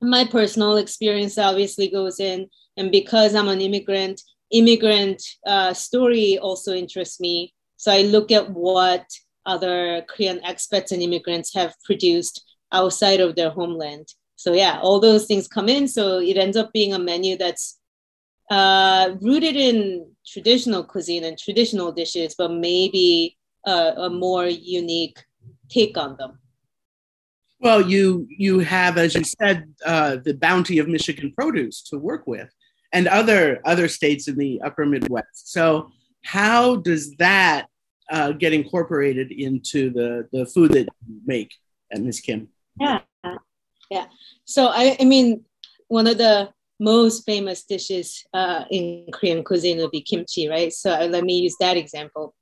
My 0.00 0.24
personal 0.24 0.76
experience 0.76 1.38
obviously 1.38 1.86
goes 1.86 2.18
in, 2.18 2.48
and 2.76 2.90
because 2.90 3.32
I'm 3.32 3.46
an 3.46 3.60
immigrant, 3.60 4.20
immigrant 4.50 5.22
uh, 5.46 5.72
story 5.72 6.36
also 6.36 6.74
interests 6.74 7.20
me. 7.20 7.54
So 7.76 7.92
I 7.92 8.02
look 8.02 8.32
at 8.32 8.50
what 8.50 9.06
other 9.44 10.04
Korean 10.08 10.40
expats 10.40 10.90
and 10.90 11.00
immigrants 11.00 11.54
have 11.54 11.76
produced 11.84 12.42
outside 12.72 13.20
of 13.20 13.36
their 13.36 13.50
homeland. 13.50 14.06
So 14.36 14.52
yeah, 14.52 14.78
all 14.82 15.00
those 15.00 15.26
things 15.26 15.48
come 15.48 15.68
in. 15.68 15.88
So 15.88 16.18
it 16.18 16.36
ends 16.36 16.56
up 16.56 16.72
being 16.72 16.92
a 16.92 16.98
menu 16.98 17.36
that's 17.36 17.78
uh, 18.50 19.14
rooted 19.20 19.56
in 19.56 20.10
traditional 20.26 20.84
cuisine 20.84 21.24
and 21.24 21.38
traditional 21.38 21.92
dishes, 21.92 22.34
but 22.36 22.52
maybe 22.52 23.36
a, 23.66 23.94
a 23.96 24.10
more 24.10 24.46
unique 24.46 25.18
take 25.68 25.96
on 25.96 26.16
them. 26.16 26.38
Well, 27.58 27.80
you 27.80 28.26
you 28.28 28.58
have, 28.60 28.98
as 28.98 29.14
you 29.14 29.24
said, 29.24 29.74
uh, 29.84 30.18
the 30.22 30.34
bounty 30.34 30.78
of 30.78 30.88
Michigan 30.88 31.32
produce 31.36 31.82
to 31.84 31.98
work 31.98 32.26
with, 32.26 32.50
and 32.92 33.08
other 33.08 33.60
other 33.64 33.88
states 33.88 34.28
in 34.28 34.36
the 34.36 34.60
Upper 34.62 34.84
Midwest. 34.84 35.50
So, 35.52 35.90
how 36.22 36.76
does 36.76 37.16
that 37.16 37.68
uh, 38.10 38.32
get 38.32 38.52
incorporated 38.52 39.32
into 39.32 39.90
the 39.90 40.28
the 40.32 40.44
food 40.44 40.72
that 40.72 40.86
you 41.08 41.20
make 41.24 41.54
at 41.90 42.02
Miss 42.02 42.20
Kim? 42.20 42.48
Yeah, 42.80 43.00
yeah. 43.90 44.06
So 44.44 44.66
I, 44.66 44.96
I 45.00 45.04
mean, 45.04 45.44
one 45.88 46.06
of 46.06 46.18
the 46.18 46.50
most 46.78 47.24
famous 47.24 47.64
dishes 47.64 48.24
uh, 48.34 48.64
in 48.70 49.06
Korean 49.12 49.42
cuisine 49.42 49.78
would 49.78 49.90
be 49.90 50.02
kimchi, 50.02 50.48
right? 50.48 50.72
So 50.72 50.92
uh, 50.92 51.06
let 51.06 51.24
me 51.24 51.38
use 51.38 51.56
that 51.60 51.76
example. 51.76 52.34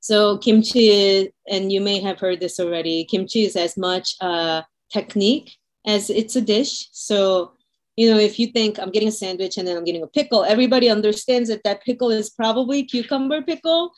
So 0.00 0.38
kimchi, 0.38 1.30
and 1.48 1.70
you 1.70 1.80
may 1.80 2.00
have 2.00 2.18
heard 2.18 2.40
this 2.40 2.58
already. 2.58 3.04
Kimchi 3.04 3.44
is 3.44 3.56
as 3.56 3.76
much 3.76 4.14
a 4.20 4.64
technique 4.92 5.56
as 5.86 6.10
it's 6.10 6.36
a 6.36 6.40
dish. 6.40 6.88
So 6.92 7.52
you 7.96 8.10
know, 8.10 8.18
if 8.18 8.38
you 8.38 8.46
think 8.46 8.78
I'm 8.78 8.90
getting 8.90 9.08
a 9.08 9.12
sandwich 9.12 9.58
and 9.58 9.68
then 9.68 9.76
I'm 9.76 9.84
getting 9.84 10.02
a 10.02 10.06
pickle, 10.06 10.44
everybody 10.44 10.88
understands 10.88 11.48
that 11.50 11.62
that 11.64 11.84
pickle 11.84 12.10
is 12.10 12.30
probably 12.30 12.84
cucumber 12.84 13.42
pickle, 13.42 13.92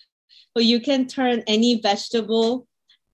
but 0.55 0.65
you 0.65 0.81
can 0.81 1.07
turn 1.07 1.45
any 1.47 1.81
vegetable, 1.81 2.67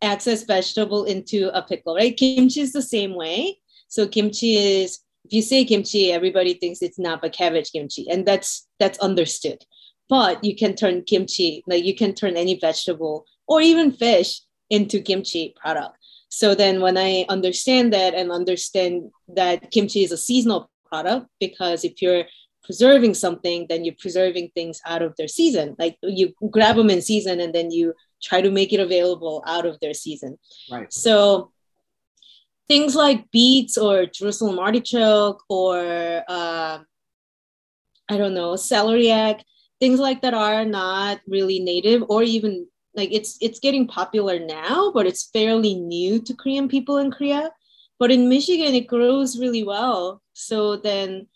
excess 0.03 0.45
vegetable 0.45 1.05
into 1.05 1.51
a 1.57 1.63
pickle, 1.63 1.95
right? 1.95 2.17
Kimchi 2.17 2.61
is 2.61 2.73
the 2.73 2.83
same 2.83 3.15
way. 3.15 3.59
So 3.89 4.07
kimchi 4.07 4.57
is 4.57 5.01
if 5.25 5.33
you 5.33 5.43
say 5.43 5.65
kimchi, 5.65 6.13
everybody 6.13 6.55
thinks 6.55 6.81
it's 6.81 6.99
not 6.99 7.21
but 7.21 7.33
cabbage 7.33 7.73
kimchi, 7.73 8.09
and 8.11 8.27
that's 8.27 8.67
that's 8.79 8.99
understood. 9.01 9.65
But 10.09 10.43
you 10.43 10.57
can 10.57 10.75
turn 10.75 11.03
kimchi, 11.03 11.63
like 11.67 11.85
you 11.85 11.95
can 11.95 12.15
turn 12.15 12.37
any 12.37 12.59
vegetable 12.59 13.27
or 13.47 13.61
even 13.61 13.93
fish 13.93 14.41
into 14.71 15.01
kimchi 15.01 15.55
product. 15.61 15.97
So 16.29 16.55
then 16.55 16.81
when 16.81 16.97
I 16.97 17.27
understand 17.29 17.93
that 17.93 18.15
and 18.15 18.31
understand 18.31 19.11
that 19.35 19.71
kimchi 19.71 20.05
is 20.05 20.13
a 20.13 20.17
seasonal 20.17 20.71
product, 20.87 21.27
because 21.39 21.85
if 21.85 22.01
you're 22.01 22.25
preserving 22.65 23.15
something, 23.15 23.67
then 23.69 23.85
you're 23.85 23.95
preserving 23.99 24.51
things 24.55 24.81
out 24.87 25.03
of 25.03 25.15
their 25.17 25.29
season. 25.29 25.75
Like 25.79 25.99
you 26.03 26.35
grab 26.51 26.77
them 26.77 26.91
in 26.91 27.03
season 27.03 27.41
and 27.41 27.53
then 27.53 27.71
you 27.71 27.95
try 28.23 28.41
to 28.41 28.51
make 28.51 28.73
it 28.73 28.81
available 28.81 29.43
out 29.47 29.67
of 29.67 29.79
their 29.81 29.95
season. 29.95 30.39
Right. 30.71 30.93
So 30.93 31.53
things 32.69 32.95
like 32.95 33.31
beets 33.31 33.77
or 33.77 34.07
Jerusalem 34.07 34.59
artichoke 34.59 35.43
or 35.49 36.23
uh, 36.29 36.79
I 38.09 38.17
don't 38.17 38.35
know 38.35 38.53
celeriac, 38.53 39.41
things 39.81 39.99
like 39.99 40.23
that 40.23 40.35
are 40.35 40.65
not 40.65 41.21
really 41.27 41.59
native 41.61 42.05
or 42.09 42.23
even 42.23 42.67
like 42.95 43.13
it's 43.13 43.39
it's 43.41 43.61
getting 43.61 43.87
popular 43.87 44.39
now, 44.39 44.91
but 44.93 45.07
it's 45.07 45.31
fairly 45.33 45.75
new 45.75 46.21
to 46.23 46.35
Korean 46.35 46.69
people 46.69 46.99
in 46.99 47.11
Korea. 47.11 47.51
But 47.99 48.11
in 48.11 48.29
Michigan, 48.29 48.75
it 48.75 48.87
grows 48.87 49.39
really 49.39 49.63
well. 49.63 50.23
So 50.33 50.77
then 50.77 51.27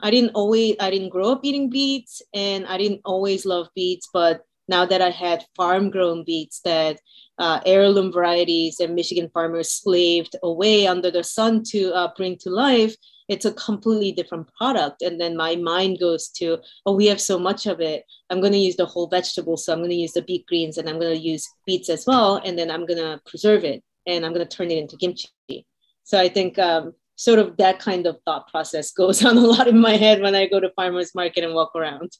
I 0.00 0.10
didn't 0.10 0.32
always 0.34 0.76
I 0.80 0.90
didn't 0.90 1.10
grow 1.10 1.32
up 1.32 1.40
eating 1.44 1.70
beets 1.70 2.22
and 2.34 2.66
I 2.66 2.78
didn't 2.78 3.02
always 3.04 3.46
love 3.46 3.68
beets, 3.74 4.08
but 4.12 4.42
now 4.68 4.86
that 4.86 5.02
I 5.02 5.10
had 5.10 5.44
farm 5.56 5.90
grown 5.90 6.24
beets 6.24 6.60
that 6.60 7.00
uh, 7.38 7.60
heirloom 7.66 8.12
varieties 8.12 8.80
and 8.80 8.94
Michigan 8.94 9.30
farmers 9.32 9.70
slaved 9.70 10.36
away 10.42 10.86
under 10.86 11.10
the 11.10 11.24
sun 11.24 11.62
to 11.64 11.92
uh, 11.92 12.08
bring 12.16 12.36
to 12.38 12.50
life, 12.50 12.94
it's 13.28 13.44
a 13.44 13.52
completely 13.52 14.12
different 14.12 14.48
product. 14.54 15.02
And 15.02 15.20
then 15.20 15.36
my 15.36 15.56
mind 15.56 15.98
goes 15.98 16.28
to, 16.30 16.58
oh, 16.86 16.94
we 16.94 17.06
have 17.06 17.20
so 17.20 17.38
much 17.38 17.66
of 17.66 17.80
it. 17.80 18.04
I'm 18.30 18.40
going 18.40 18.52
to 18.52 18.58
use 18.58 18.76
the 18.76 18.86
whole 18.86 19.08
vegetable. 19.08 19.56
So 19.56 19.72
I'm 19.72 19.80
going 19.80 19.90
to 19.90 19.96
use 19.96 20.12
the 20.12 20.22
beet 20.22 20.46
greens 20.46 20.78
and 20.78 20.88
I'm 20.88 20.98
going 20.98 21.16
to 21.16 21.22
use 21.22 21.48
beets 21.66 21.88
as 21.88 22.06
well. 22.06 22.36
And 22.36 22.58
then 22.58 22.70
I'm 22.70 22.86
going 22.86 22.98
to 22.98 23.20
preserve 23.26 23.64
it 23.64 23.82
and 24.06 24.24
I'm 24.24 24.34
going 24.34 24.46
to 24.46 24.56
turn 24.56 24.70
it 24.70 24.78
into 24.78 24.96
kimchi. 24.96 25.66
So 26.02 26.20
I 26.20 26.28
think 26.28 26.58
um, 26.58 26.92
sort 27.16 27.38
of 27.38 27.56
that 27.56 27.78
kind 27.78 28.06
of 28.06 28.18
thought 28.24 28.48
process 28.48 28.92
goes 28.92 29.24
on 29.26 29.38
a 29.38 29.40
lot 29.40 29.68
in 29.68 29.78
my 29.78 29.96
head 29.96 30.20
when 30.20 30.34
I 30.34 30.46
go 30.46 30.60
to 30.60 30.70
farmers 30.76 31.14
market 31.14 31.44
and 31.44 31.54
walk 31.54 31.74
around. 31.74 32.12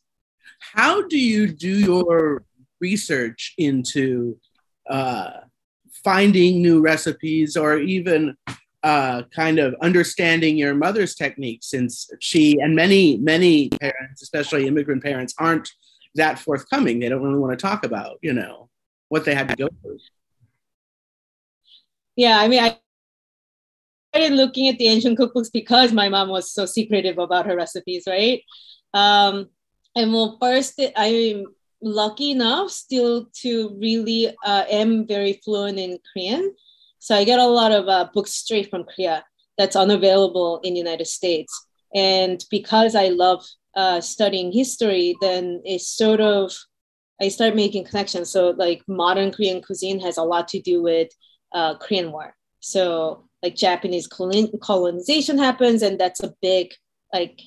How 0.61 1.07
do 1.07 1.19
you 1.19 1.47
do 1.47 1.79
your 1.79 2.45
research 2.81 3.55
into 3.59 4.39
uh, 4.89 5.31
finding 6.03 6.61
new 6.61 6.81
recipes 6.81 7.57
or 7.57 7.79
even 7.79 8.37
uh, 8.83 9.23
kind 9.35 9.59
of 9.59 9.75
understanding 9.81 10.59
your 10.59 10.75
mother's 10.75 11.15
techniques 11.15 11.71
since 11.71 12.11
she 12.21 12.59
and 12.61 12.77
many 12.77 13.17
many 13.17 13.71
parents 13.71 14.21
especially 14.21 14.67
immigrant 14.67 15.03
parents 15.03 15.35
aren't 15.39 15.71
that 16.15 16.39
forthcoming? 16.39 17.01
They 17.01 17.09
don't 17.09 17.23
really 17.23 17.39
want 17.39 17.59
to 17.59 17.63
talk 17.63 17.85
about 17.85 18.19
you 18.21 18.33
know 18.33 18.69
what 19.09 19.25
they 19.25 19.35
had 19.35 19.49
to 19.49 19.57
go 19.57 19.69
through. 19.81 19.99
Yeah 22.17 22.39
i 22.39 22.49
mean 22.49 22.63
i 22.63 22.79
started 24.15 24.37
looking 24.37 24.69
at 24.69 24.79
the 24.79 24.87
ancient 24.87 25.19
cookbooks 25.19 25.51
because 25.53 25.93
my 25.93 26.09
mom 26.09 26.29
was 26.29 26.53
so 26.53 26.67
secretive 26.67 27.19
about 27.19 27.47
her 27.47 27.57
recipes 27.57 28.05
right? 28.07 28.43
Um, 28.93 29.49
and 29.97 30.13
well 30.13 30.37
first 30.41 30.81
i'm 30.97 31.47
lucky 31.85 32.31
enough 32.31 32.71
still 32.71 33.27
to 33.43 33.77
really 33.79 34.29
uh, 34.45 34.65
am 34.71 35.07
very 35.07 35.41
fluent 35.45 35.79
in 35.79 35.99
Korean. 36.13 36.55
So 36.99 37.15
I 37.15 37.25
get 37.25 37.39
a 37.39 37.47
lot 37.47 37.73
of 37.73 37.87
uh, 37.87 38.09
books 38.13 38.33
straight 38.33 38.71
from 38.71 38.85
Korea 38.85 39.25
that's 39.59 39.77
unavailable 39.77 40.61
in 40.65 40.75
United 40.75 41.07
States. 41.07 41.67
And 41.95 42.43
because 42.51 42.95
I 42.95 43.09
love 43.09 43.45
uh, 43.77 44.01
studying 44.01 44.51
history, 44.51 45.15
then 45.21 45.61
it's 45.65 45.89
sort 45.89 46.21
of 46.21 46.53
I 47.23 47.29
start 47.29 47.55
making 47.55 47.85
connections. 47.85 48.31
So 48.31 48.51
like 48.51 48.83
modern 48.89 49.31
Korean 49.31 49.63
cuisine 49.63 50.01
has 50.01 50.17
a 50.17 50.25
lot 50.25 50.49
to 50.49 50.61
do 50.61 50.83
with 50.83 51.09
uh, 51.53 51.77
Korean 51.77 52.11
War. 52.11 52.35
So 52.61 53.29
like 53.43 53.55
Japanese 53.55 54.09
colonization 54.09 55.39
happens, 55.39 55.83
and 55.83 56.01
that's 56.01 56.23
a 56.23 56.35
big 56.41 56.73
like 57.13 57.41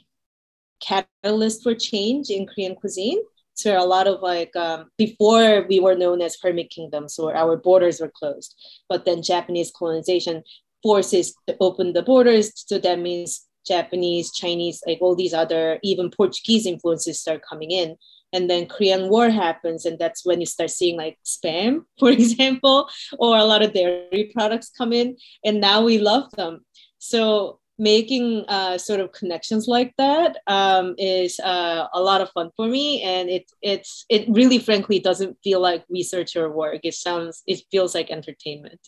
catalyst 0.80 1.64
for 1.64 1.76
change 1.76 2.30
in 2.30 2.46
Korean 2.46 2.76
cuisine. 2.76 3.20
So 3.58 3.76
a 3.76 3.86
lot 3.86 4.08
of 4.08 4.22
like 4.22 4.56
um, 4.56 4.92
before 4.98 5.66
we 5.68 5.80
were 5.80 5.96
known 5.96 6.22
as 6.22 6.38
hermit 6.42 6.70
kingdoms 6.70 7.16
so 7.16 7.32
our 7.34 7.58
borders 7.58 8.00
were 8.00 8.12
closed. 8.14 8.56
But 8.88 9.06
then 9.06 9.24
japanese 9.24 9.72
colonization 9.76 10.44
forces 10.84 11.34
to 11.48 11.58
open 11.60 11.94
the 11.94 12.04
borders. 12.04 12.52
So 12.56 12.78
that 12.78 13.00
means 13.00 13.48
japanese 13.68 14.32
chinese 14.32 14.82
like 14.88 15.00
all 15.02 15.14
these 15.14 15.34
other 15.34 15.78
even 15.84 16.10
portuguese 16.10 16.66
influences 16.66 17.20
start 17.20 17.42
coming 17.50 17.72
in. 17.72 17.96
And 18.32 18.48
then 18.48 18.68
korean 18.68 19.10
war 19.10 19.30
happens 19.32 19.86
and 19.86 19.98
that's 19.98 20.24
when 20.24 20.40
you 20.40 20.46
start 20.46 20.70
seeing 20.70 20.96
like 20.96 21.18
spam 21.26 21.86
for 22.00 22.12
example 22.12 22.88
or 23.18 23.38
a 23.38 23.44
lot 23.44 23.64
of 23.64 23.74
dairy 23.74 24.32
products 24.36 24.70
come 24.70 24.94
in. 24.94 25.18
And 25.44 25.60
now 25.60 25.84
we 25.84 25.98
love 25.98 26.30
them. 26.38 26.64
So 27.00 27.60
making 27.80 28.44
uh, 28.48 28.78
sort 28.78 29.00
of 29.00 29.12
connections 29.12 29.68
like 29.68 29.94
that 29.98 30.38
um, 30.48 30.96
is 30.98 31.40
uh, 31.40 31.88
a 31.94 32.02
lot 32.02 32.22
of 32.22 32.30
fun 32.32 32.50
for 32.56 32.68
me. 32.68 33.02
And 33.04 33.30
it 33.30 33.52
it's 33.62 34.06
it 34.10 34.28
really 34.30 34.60
frankly 34.60 35.00
doesn't 35.00 35.38
feel 35.44 35.60
like 35.60 35.86
research 35.90 36.36
or 36.36 36.52
work. 36.52 36.82
It 36.84 36.94
sounds 36.94 37.44
it 37.48 37.62
feels 37.72 37.94
like 37.96 38.10
entertainment. 38.10 38.80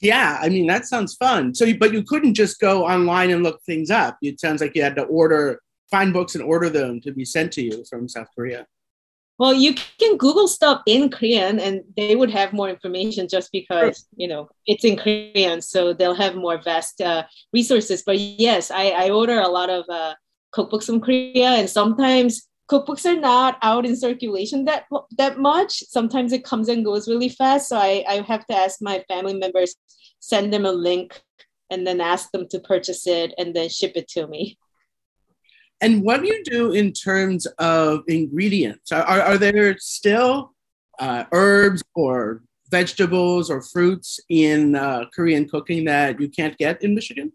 Yeah 0.00 0.38
i 0.42 0.48
mean 0.48 0.66
that 0.66 0.86
sounds 0.86 1.14
fun. 1.14 1.54
So 1.54 1.72
but 1.78 1.92
you 1.92 2.02
couldn't 2.02 2.34
just 2.34 2.60
go 2.60 2.84
online 2.84 3.30
and 3.30 3.42
look 3.42 3.60
things 3.64 3.90
up. 3.90 4.18
It 4.22 4.40
sounds 4.40 4.60
like 4.60 4.74
you 4.74 4.82
had 4.82 4.96
to 4.96 5.04
order 5.04 5.60
find 5.90 6.12
books 6.12 6.34
and 6.34 6.42
order 6.42 6.68
them 6.68 7.00
to 7.00 7.12
be 7.12 7.24
sent 7.24 7.52
to 7.52 7.62
you 7.62 7.84
from 7.88 8.08
south 8.08 8.26
korea 8.34 8.66
well, 9.38 9.52
you 9.52 9.74
can 9.98 10.16
Google 10.16 10.46
stuff 10.46 10.82
in 10.86 11.10
Korean 11.10 11.58
and 11.58 11.82
they 11.96 12.14
would 12.14 12.30
have 12.30 12.52
more 12.52 12.68
information 12.68 13.26
just 13.28 13.50
because, 13.50 14.06
you 14.16 14.28
know, 14.28 14.48
it's 14.66 14.84
in 14.84 14.96
Korean. 14.96 15.60
So 15.60 15.92
they'll 15.92 16.14
have 16.14 16.36
more 16.36 16.62
vast 16.62 17.00
uh, 17.00 17.24
resources. 17.52 18.02
But 18.06 18.18
yes, 18.18 18.70
I, 18.70 18.90
I 18.90 19.10
order 19.10 19.40
a 19.40 19.48
lot 19.48 19.70
of 19.70 19.84
uh, 19.88 20.14
cookbooks 20.54 20.84
from 20.86 21.00
Korea, 21.00 21.48
and 21.48 21.68
sometimes 21.68 22.48
cookbooks 22.70 23.04
are 23.04 23.18
not 23.18 23.58
out 23.62 23.84
in 23.84 23.96
circulation 23.96 24.64
that 24.66 24.84
that 25.18 25.38
much. 25.38 25.82
Sometimes 25.88 26.32
it 26.32 26.44
comes 26.44 26.68
and 26.68 26.84
goes 26.84 27.08
really 27.08 27.28
fast. 27.28 27.68
So 27.68 27.76
I, 27.76 28.04
I 28.08 28.20
have 28.20 28.46
to 28.46 28.56
ask 28.56 28.80
my 28.80 29.04
family 29.08 29.34
members, 29.34 29.74
send 30.20 30.52
them 30.52 30.64
a 30.64 30.72
link 30.72 31.20
and 31.70 31.84
then 31.84 32.00
ask 32.00 32.30
them 32.30 32.46
to 32.50 32.60
purchase 32.60 33.06
it 33.06 33.34
and 33.36 33.54
then 33.54 33.68
ship 33.68 33.92
it 33.96 34.06
to 34.08 34.28
me. 34.28 34.58
And 35.84 36.02
what 36.02 36.22
do 36.22 36.28
you 36.28 36.42
do 36.44 36.72
in 36.72 36.94
terms 36.94 37.44
of 37.58 38.04
ingredients? 38.08 38.90
Are, 38.90 39.20
are, 39.20 39.36
there 39.36 39.76
still 39.78 40.54
uh, 40.98 41.24
herbs 41.30 41.82
or 41.94 42.42
vegetables 42.70 43.50
or 43.50 43.60
fruits 43.60 44.18
in 44.30 44.76
uh, 44.76 45.04
Korean 45.14 45.46
cooking 45.46 45.84
that 45.84 46.18
you 46.18 46.30
can't 46.30 46.56
get 46.56 46.82
in 46.82 46.94
Michigan? 46.94 47.32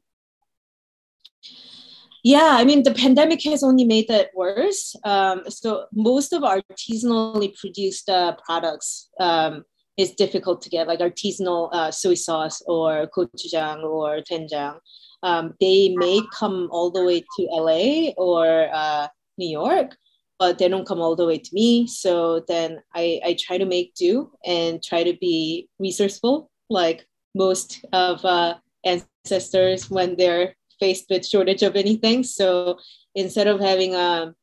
Yeah, 2.23 2.57
I 2.59 2.63
mean, 2.63 2.81
the 2.81 2.95
pandemic 2.95 3.43
has 3.43 3.61
only 3.61 3.85
made 3.85 4.07
that 4.07 4.31
worse. 4.33 4.95
Um, 5.03 5.43
so 5.47 5.85
most 5.93 6.33
of 6.33 6.41
artisanally 6.41 7.55
produced 7.55 8.09
uh, 8.09 8.35
products 8.43 9.09
um, 9.19 9.63
is 9.95 10.13
difficult 10.13 10.63
to 10.63 10.69
get, 10.71 10.87
like 10.87 11.01
artisanal 11.01 11.69
uh, 11.71 11.91
soy 11.91 12.15
sauce 12.15 12.63
or 12.65 13.07
gochujang 13.15 13.83
or 13.83 14.21
doenjang. 14.21 14.79
Um, 15.23 15.53
they 15.59 15.95
may 15.97 16.21
come 16.33 16.69
all 16.71 16.91
the 16.91 17.03
way 17.03 17.21
to 17.21 17.43
LA 17.51 18.11
or 18.17 18.69
uh, 18.73 19.07
New 19.37 19.49
York, 19.49 19.95
but 20.37 20.57
they 20.57 20.67
don't 20.67 20.87
come 20.87 21.01
all 21.01 21.15
the 21.15 21.25
way 21.25 21.37
to 21.37 21.49
me. 21.53 21.87
So 21.87 22.43
then 22.47 22.81
I, 22.95 23.19
I 23.25 23.37
try 23.39 23.57
to 23.57 23.65
make 23.65 23.95
do 23.95 24.31
and 24.45 24.81
try 24.81 25.03
to 25.03 25.15
be 25.19 25.67
resourceful, 25.79 26.49
like 26.69 27.05
most 27.35 27.83
of 27.91 28.23
uh, 28.23 28.55
ancestors 28.85 29.89
when 29.89 30.15
they're 30.15 30.55
faced 30.79 31.07
with 31.09 31.27
shortage 31.27 31.63
of 31.63 31.75
anything. 31.75 32.23
So 32.23 32.79
instead 33.15 33.47
of 33.47 33.59
having 33.59 33.95
a 33.95 34.33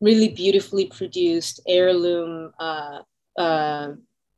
really 0.00 0.28
beautifully 0.28 0.86
produced 0.86 1.60
heirloom 1.66 2.52
uh, 2.58 2.98
uh, 3.38 3.92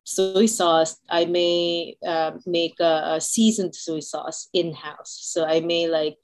soy 0.04 0.46
sauce, 0.46 0.96
I 1.10 1.24
may 1.24 1.96
uh, 2.06 2.32
make 2.46 2.74
a, 2.80 3.14
a, 3.14 3.20
seasoned 3.20 3.74
soy 3.74 4.00
sauce 4.00 4.48
in 4.52 4.72
house. 4.74 5.18
So 5.22 5.44
I 5.44 5.60
may 5.60 5.88
like, 5.88 6.16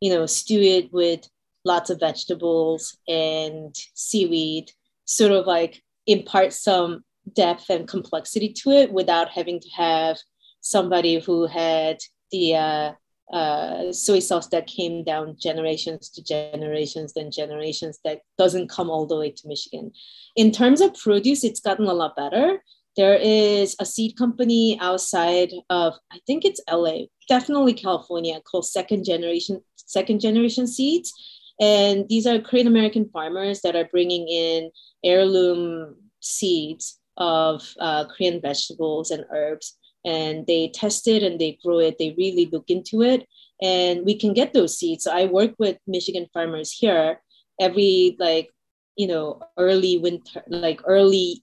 you 0.00 0.12
know, 0.12 0.26
stew 0.26 0.60
it 0.60 0.92
with 0.92 1.28
lots 1.64 1.90
of 1.90 2.00
vegetables 2.00 2.96
and 3.08 3.74
seaweed, 3.94 4.70
sort 5.06 5.32
of 5.32 5.46
like 5.46 5.82
impart 6.06 6.52
some 6.52 7.04
depth 7.34 7.70
and 7.70 7.88
complexity 7.88 8.52
to 8.52 8.70
it 8.70 8.92
without 8.92 9.30
having 9.30 9.60
to 9.60 9.68
have 9.70 10.18
somebody 10.60 11.18
who 11.18 11.46
had 11.46 11.98
the 12.30 12.54
uh, 12.54 12.92
uh, 13.32 13.92
soy 13.92 14.18
sauce 14.18 14.48
that 14.48 14.66
came 14.66 15.04
down 15.04 15.36
generations 15.40 16.10
to 16.10 16.22
generations, 16.22 17.14
and 17.16 17.32
generations 17.32 17.98
that 18.04 18.20
doesn't 18.36 18.68
come 18.68 18.90
all 18.90 19.06
the 19.06 19.16
way 19.16 19.30
to 19.30 19.48
Michigan. 19.48 19.90
In 20.36 20.50
terms 20.50 20.80
of 20.80 20.94
produce, 20.94 21.44
it's 21.44 21.60
gotten 21.60 21.86
a 21.86 21.94
lot 21.94 22.14
better. 22.14 22.62
There 22.96 23.16
is 23.16 23.74
a 23.80 23.86
seed 23.86 24.16
company 24.16 24.78
outside 24.80 25.50
of, 25.70 25.94
I 26.12 26.18
think 26.26 26.44
it's 26.44 26.60
LA, 26.70 27.06
definitely 27.28 27.74
California, 27.74 28.40
called 28.40 28.66
Second 28.66 29.04
Generation 29.04 29.62
Second 29.76 30.20
Generation 30.20 30.66
Seeds, 30.66 31.12
and 31.60 32.08
these 32.08 32.26
are 32.26 32.38
Korean 32.38 32.66
American 32.66 33.08
farmers 33.10 33.60
that 33.60 33.76
are 33.76 33.88
bringing 33.92 34.28
in 34.28 34.70
heirloom 35.04 35.96
seeds 36.20 36.98
of 37.18 37.74
uh, 37.78 38.04
Korean 38.06 38.40
vegetables 38.40 39.10
and 39.10 39.24
herbs 39.30 39.76
and 40.04 40.46
they 40.46 40.68
test 40.68 41.06
it 41.06 41.22
and 41.22 41.40
they 41.40 41.58
grow 41.64 41.78
it. 41.78 41.98
They 41.98 42.14
really 42.16 42.48
look 42.50 42.68
into 42.68 43.02
it, 43.02 43.26
and 43.60 44.04
we 44.04 44.18
can 44.18 44.32
get 44.32 44.52
those 44.52 44.76
seeds. 44.76 45.04
So 45.04 45.12
I 45.12 45.26
work 45.26 45.54
with 45.58 45.78
Michigan 45.86 46.26
farmers 46.32 46.72
here 46.72 47.20
every 47.60 48.16
like 48.18 48.50
you 48.96 49.06
know 49.06 49.40
early 49.56 49.98
winter, 49.98 50.42
like 50.48 50.80
early 50.84 51.42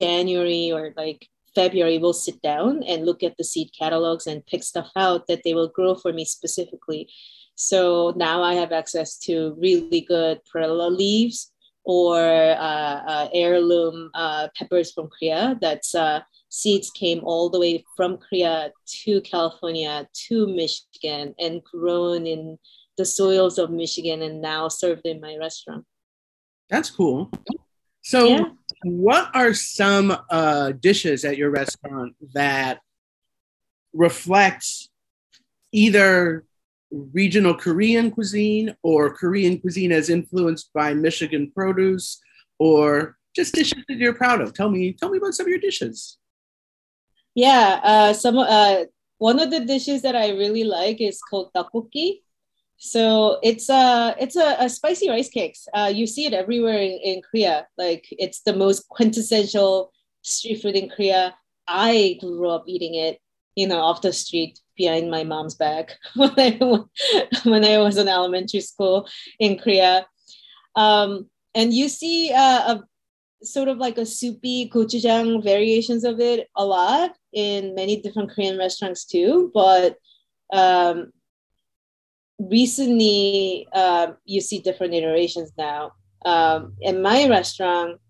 January 0.00 0.72
or 0.72 0.92
like 0.96 1.28
February. 1.54 1.98
We'll 1.98 2.12
sit 2.12 2.40
down 2.42 2.82
and 2.82 3.06
look 3.06 3.22
at 3.22 3.36
the 3.36 3.44
seed 3.44 3.70
catalogs 3.78 4.26
and 4.26 4.46
pick 4.46 4.62
stuff 4.62 4.90
out 4.96 5.26
that 5.28 5.42
they 5.44 5.54
will 5.54 5.68
grow 5.68 5.94
for 5.94 6.12
me 6.12 6.24
specifically. 6.24 7.08
So 7.54 8.12
now 8.16 8.42
I 8.42 8.54
have 8.54 8.72
access 8.72 9.16
to 9.20 9.56
really 9.58 10.00
good 10.00 10.40
perilla 10.52 10.88
leaves 10.88 11.52
or 11.84 12.18
uh, 12.18 13.00
uh, 13.06 13.28
heirloom 13.32 14.10
uh, 14.14 14.48
peppers 14.56 14.92
from 14.92 15.08
Korea. 15.08 15.56
That's 15.60 15.94
uh, 15.94 16.20
seeds 16.48 16.90
came 16.90 17.20
all 17.22 17.50
the 17.50 17.60
way 17.60 17.84
from 17.96 18.16
Korea 18.16 18.72
to 19.04 19.20
California 19.20 20.08
to 20.28 20.46
Michigan 20.46 21.34
and 21.38 21.62
grown 21.62 22.26
in 22.26 22.58
the 22.96 23.04
soils 23.04 23.58
of 23.58 23.70
Michigan 23.70 24.22
and 24.22 24.40
now 24.40 24.68
served 24.68 25.04
in 25.04 25.20
my 25.20 25.36
restaurant. 25.36 25.84
That's 26.70 26.90
cool. 26.90 27.30
So, 28.04 28.28
yeah. 28.28 28.44
what 28.82 29.30
are 29.34 29.54
some 29.54 30.14
uh, 30.28 30.72
dishes 30.72 31.24
at 31.24 31.38
your 31.38 31.48
restaurant 31.48 32.14
that 32.34 32.80
reflects 33.94 34.90
either 35.72 36.44
regional 36.90 37.54
Korean 37.54 38.10
cuisine 38.10 38.76
or 38.82 39.14
Korean 39.14 39.58
cuisine 39.58 39.90
as 39.90 40.10
influenced 40.10 40.70
by 40.74 40.92
Michigan 40.92 41.50
produce 41.54 42.20
or 42.58 43.16
just 43.34 43.54
dishes 43.54 43.82
that 43.88 43.96
you're 43.96 44.12
proud 44.12 44.42
of? 44.42 44.52
Tell 44.52 44.68
me, 44.68 44.92
tell 44.92 45.08
me 45.08 45.16
about 45.16 45.32
some 45.32 45.46
of 45.46 45.50
your 45.50 45.58
dishes. 45.58 46.18
Yeah, 47.34 47.80
uh, 47.82 48.12
some 48.12 48.36
uh, 48.36 48.84
one 49.16 49.40
of 49.40 49.50
the 49.50 49.60
dishes 49.60 50.02
that 50.02 50.14
I 50.14 50.28
really 50.32 50.64
like 50.64 51.00
is 51.00 51.22
called 51.22 51.54
tteokbokki. 51.54 52.20
So 52.76 53.38
it's 53.42 53.68
a 53.68 54.14
it's 54.18 54.36
a, 54.36 54.56
a 54.58 54.68
spicy 54.68 55.08
rice 55.08 55.28
cakes. 55.28 55.66
Uh, 55.72 55.90
you 55.94 56.06
see 56.06 56.26
it 56.26 56.34
everywhere 56.34 56.78
in, 56.78 56.98
in 57.02 57.22
Korea. 57.22 57.66
Like 57.78 58.06
it's 58.10 58.40
the 58.40 58.54
most 58.54 58.88
quintessential 58.88 59.92
street 60.22 60.62
food 60.62 60.76
in 60.76 60.88
Korea. 60.88 61.34
I 61.66 62.18
grew 62.20 62.48
up 62.48 62.64
eating 62.66 62.94
it, 62.94 63.20
you 63.54 63.66
know, 63.66 63.80
off 63.80 64.02
the 64.02 64.12
street 64.12 64.60
behind 64.76 65.10
my 65.10 65.24
mom's 65.24 65.54
back 65.54 65.96
when 66.14 66.32
I 66.36 66.58
when 67.44 67.64
I 67.64 67.78
was 67.78 67.96
in 67.96 68.08
elementary 68.08 68.60
school 68.60 69.08
in 69.38 69.58
Korea. 69.58 70.06
Um, 70.76 71.30
and 71.54 71.72
you 71.72 71.88
see 71.88 72.32
uh, 72.32 72.74
a 72.74 72.84
sort 73.44 73.68
of 73.68 73.78
like 73.78 73.98
a 73.98 74.06
soupy 74.06 74.70
gochujang 74.70 75.42
variations 75.42 76.04
of 76.04 76.18
it 76.18 76.48
a 76.56 76.64
lot 76.64 77.16
in 77.32 77.74
many 77.74 78.00
different 78.00 78.30
Korean 78.30 78.58
restaurants 78.58 79.04
too. 79.04 79.50
But 79.54 79.96
um, 80.52 81.12
recently, 82.38 83.68
uh, 83.72 84.12
you 84.24 84.40
see 84.40 84.58
different 84.58 84.94
iterations 84.94 85.52
now. 85.56 85.92
Um, 86.24 86.74
in 86.80 87.02
my 87.02 87.28
restaurant, 87.28 88.00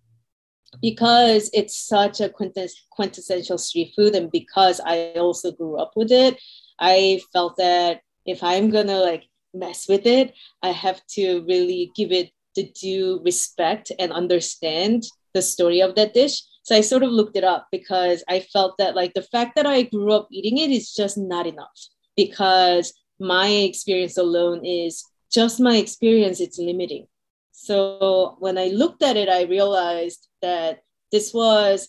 because 0.81 1.51
it's 1.53 1.77
such 1.77 2.21
a 2.21 2.29
quintess- 2.29 2.87
quintessential 2.91 3.59
street 3.59 3.93
food, 3.97 4.15
and 4.15 4.31
because 4.31 4.81
I 4.85 5.15
also 5.17 5.53
grew 5.53 5.77
up 5.77 5.93
with 5.97 6.13
it, 6.13 6.39
I 6.79 7.21
felt 7.33 7.57
that 7.57 8.01
if 8.27 8.43
I'm 8.43 8.71
gonna 8.71 8.99
like 8.99 9.25
mess 9.53 9.89
with 9.89 10.07
it, 10.07 10.35
I 10.63 10.71
have 10.71 11.05
to 11.15 11.45
really 11.47 11.93
give 11.97 12.13
it 12.13 12.31
the 12.57 12.71
due 12.71 13.21
respect 13.25 13.93
and 13.99 14.13
understand 14.13 15.05
the 15.35 15.43
story 15.43 15.81
of 15.81 15.95
that 15.97 16.15
dish. 16.15 16.43
So 16.63 16.75
I 16.75 16.81
sort 16.81 17.03
of 17.03 17.11
looked 17.11 17.37
it 17.37 17.45
up 17.45 17.67
because 17.71 18.25
I 18.29 18.41
felt 18.41 18.79
that 18.79 18.95
like 18.95 19.15
the 19.15 19.23
fact 19.23 19.57
that 19.57 19.67
I 19.67 19.83
grew 19.83 20.13
up 20.13 20.29
eating 20.31 20.59
it 20.59 20.71
is 20.71 20.95
just 20.95 21.19
not 21.19 21.47
enough 21.47 21.89
because 22.17 22.93
my 23.19 23.49
experience 23.49 24.17
alone 24.17 24.65
is 24.65 25.05
just 25.31 25.61
my 25.61 25.77
experience, 25.77 26.41
it's 26.41 26.59
limiting. 26.59 27.07
So 27.53 28.37
when 28.39 28.59
I 28.59 28.69
looked 28.69 29.03
at 29.03 29.17
it, 29.17 29.29
I 29.29 29.43
realized 29.43 30.29
that 30.43 30.81
this 31.11 31.33
was 31.33 31.89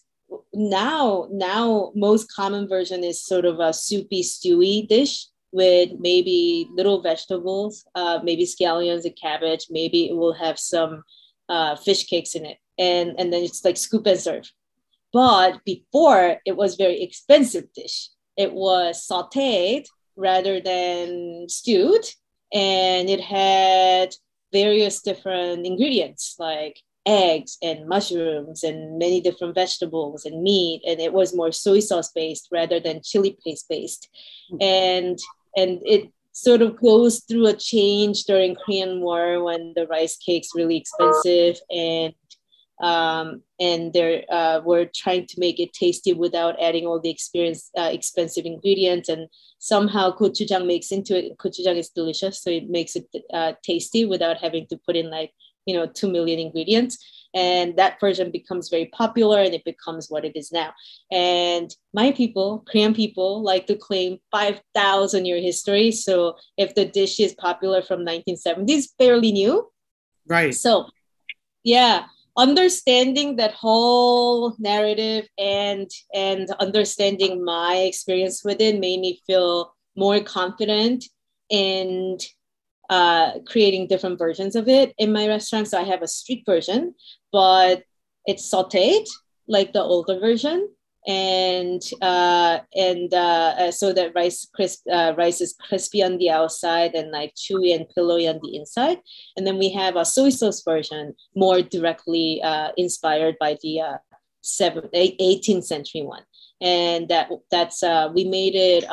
now 0.54 1.28
now 1.32 1.92
most 1.96 2.32
common 2.32 2.68
version 2.68 3.04
is 3.04 3.26
sort 3.26 3.46
of 3.46 3.60
a 3.60 3.74
soupy 3.74 4.22
stewy 4.22 4.88
dish 4.88 5.28
with 5.52 5.90
maybe 6.00 6.68
little 6.74 7.02
vegetables, 7.02 7.86
uh, 7.96 8.20
maybe 8.24 8.46
scallions 8.46 9.06
and 9.06 9.18
cabbage. 9.22 9.68
Maybe 9.70 10.10
it 10.10 10.16
will 10.16 10.34
have 10.34 10.60
some 10.60 11.04
uh, 11.50 11.76
fish 11.76 12.06
cakes 12.06 12.36
in 12.36 12.46
it, 12.46 12.58
and 12.78 13.16
and 13.20 13.32
then 13.32 13.44
it's 13.44 13.64
like 13.64 13.78
scoop 13.78 14.06
and 14.08 14.20
serve. 14.20 14.50
But 15.14 15.64
before 15.66 16.38
it 16.46 16.58
was 16.58 16.76
very 16.76 17.02
expensive 17.02 17.66
dish. 17.74 18.10
It 18.38 18.52
was 18.54 19.08
sautéed 19.10 19.86
rather 20.16 20.60
than 20.60 21.48
stewed, 21.50 22.06
and 22.54 23.10
it 23.10 23.22
had 23.22 24.16
various 24.52 25.02
different 25.02 25.66
ingredients 25.66 26.36
like 26.40 26.80
eggs 27.06 27.58
and 27.62 27.88
mushrooms 27.88 28.64
and 28.64 28.98
many 28.98 29.22
different 29.22 29.54
vegetables 29.54 30.26
and 30.26 30.42
meat 30.42 30.82
and 30.88 31.00
it 31.00 31.14
was 31.14 31.36
more 31.36 31.52
soy 31.52 31.80
sauce 31.80 32.12
based 32.12 32.48
rather 32.52 32.80
than 32.80 33.00
chili 33.04 33.38
paste 33.46 33.68
based 33.70 34.10
mm-hmm. 34.52 34.64
and 34.64 35.20
and 35.56 35.80
it 35.86 36.10
sort 36.32 36.62
of 36.62 36.80
goes 36.82 37.22
through 37.22 37.48
a 37.48 37.54
change 37.54 38.26
during 38.26 38.56
Korean 38.56 39.00
War 39.00 39.42
when 39.42 39.72
the 39.76 39.88
rice 39.88 40.18
cake's 40.18 40.50
really 40.54 40.78
expensive 40.78 41.58
and 41.70 42.14
um, 42.82 43.42
and 43.60 43.94
they're 43.94 44.24
uh, 44.30 44.62
we're 44.64 44.90
trying 44.94 45.26
to 45.28 45.40
make 45.40 45.60
it 45.60 45.74
tasty 45.74 46.14
without 46.14 46.62
adding 46.62 46.86
all 46.86 47.00
the 47.00 47.10
experience 47.10 47.70
uh, 47.78 47.90
expensive 47.92 48.46
ingredients. 48.46 49.08
And 49.08 49.28
somehow 49.60 50.12
gochujang 50.12 50.68
makes 50.68 50.92
into 50.92 51.18
it. 51.18 51.38
Gochujang 51.38 51.78
is 51.78 51.90
delicious. 51.90 52.42
So 52.42 52.50
it 52.50 52.70
makes 52.70 52.96
it 52.96 53.08
uh, 53.34 53.54
tasty 53.64 54.06
without 54.06 54.38
having 54.38 54.68
to 54.68 54.78
put 54.86 54.96
in 54.96 55.10
like 55.10 55.32
you 55.66 55.76
know 55.76 55.88
2 55.88 56.10
million 56.12 56.40
ingredients. 56.40 56.98
And 57.34 57.76
that 57.76 58.00
version 58.00 58.32
becomes 58.32 58.70
very 58.70 58.86
popular 58.88 59.42
and 59.42 59.54
it 59.54 59.66
becomes 59.66 60.10
what 60.10 60.24
it 60.24 60.38
is 60.38 60.52
now. 60.54 60.74
And 61.12 61.74
my 61.94 62.12
people 62.12 62.64
korean 62.70 62.94
people 62.94 63.42
like 63.42 63.68
to 63.68 63.76
claim 63.76 64.20
5000 64.32 65.26
year 65.26 65.42
history. 65.42 65.92
So 65.92 66.36
if 66.58 66.76
the 66.76 66.86
dish 66.86 67.20
is 67.20 67.34
popular 67.36 67.82
from 67.82 68.06
1970s 68.06 68.88
fairly 68.98 69.32
new. 69.32 69.70
Right. 70.28 70.54
So 70.54 70.88
yeah 71.64 72.06
understanding 72.38 73.38
that 73.38 73.54
whole 73.54 74.56
narrative 74.60 75.28
and 75.38 75.90
and 76.14 76.50
understanding 76.60 77.44
my 77.44 77.78
experience 77.78 78.44
with 78.44 78.60
it 78.60 78.80
made 78.80 79.00
me 79.00 79.22
feel 79.26 79.74
more 79.96 80.20
confident 80.20 81.06
in 81.50 82.18
uh, 82.90 83.40
creating 83.48 83.88
different 83.88 84.20
versions 84.20 84.56
of 84.56 84.68
it 84.68 84.94
in 84.98 85.12
my 85.12 85.28
restaurant. 85.28 85.68
So 85.68 85.80
I 85.80 85.84
have 85.84 86.02
a 86.02 86.08
street 86.08 86.44
version, 86.46 86.94
but 87.32 87.84
it's 88.26 88.52
sautéed 88.52 89.08
like 89.48 89.74
the 89.74 89.82
older 89.82 90.20
version 90.20 90.70
and 91.08 91.82
uh, 92.02 92.60
and 92.74 93.14
uh, 93.14 93.54
uh, 93.60 93.72
so 93.72 93.94
that 93.94 94.14
rice 94.16 94.48
crisp 94.54 94.86
uh, 94.92 95.14
rice 95.18 95.40
is 95.40 95.56
crispy 95.68 96.04
on 96.04 96.18
the 96.18 96.32
outside 96.32 96.96
and 96.96 97.12
like 97.12 97.34
chewy 97.36 97.76
and 97.76 97.88
pillowy 97.90 98.28
on 98.28 98.40
the 98.42 98.56
inside. 98.56 98.98
And 99.38 99.46
then 99.46 99.60
we 99.60 99.72
have 99.72 99.96
a 99.96 100.06
soy 100.06 100.30
sauce 100.30 100.64
version, 100.64 101.14
more 101.36 101.62
directly 101.62 102.42
uh, 102.44 102.72
inspired 102.78 103.36
by 103.40 103.58
the 103.62 103.82
uh, 103.82 103.98
seven, 104.42 104.90
18th 104.94 105.66
century 105.66 106.02
one. 106.02 106.24
And 106.62 107.08
that 107.10 107.30
that's 107.52 107.84
uh, 107.84 108.10
we 108.14 108.24
made 108.24 108.56
it 108.56 108.86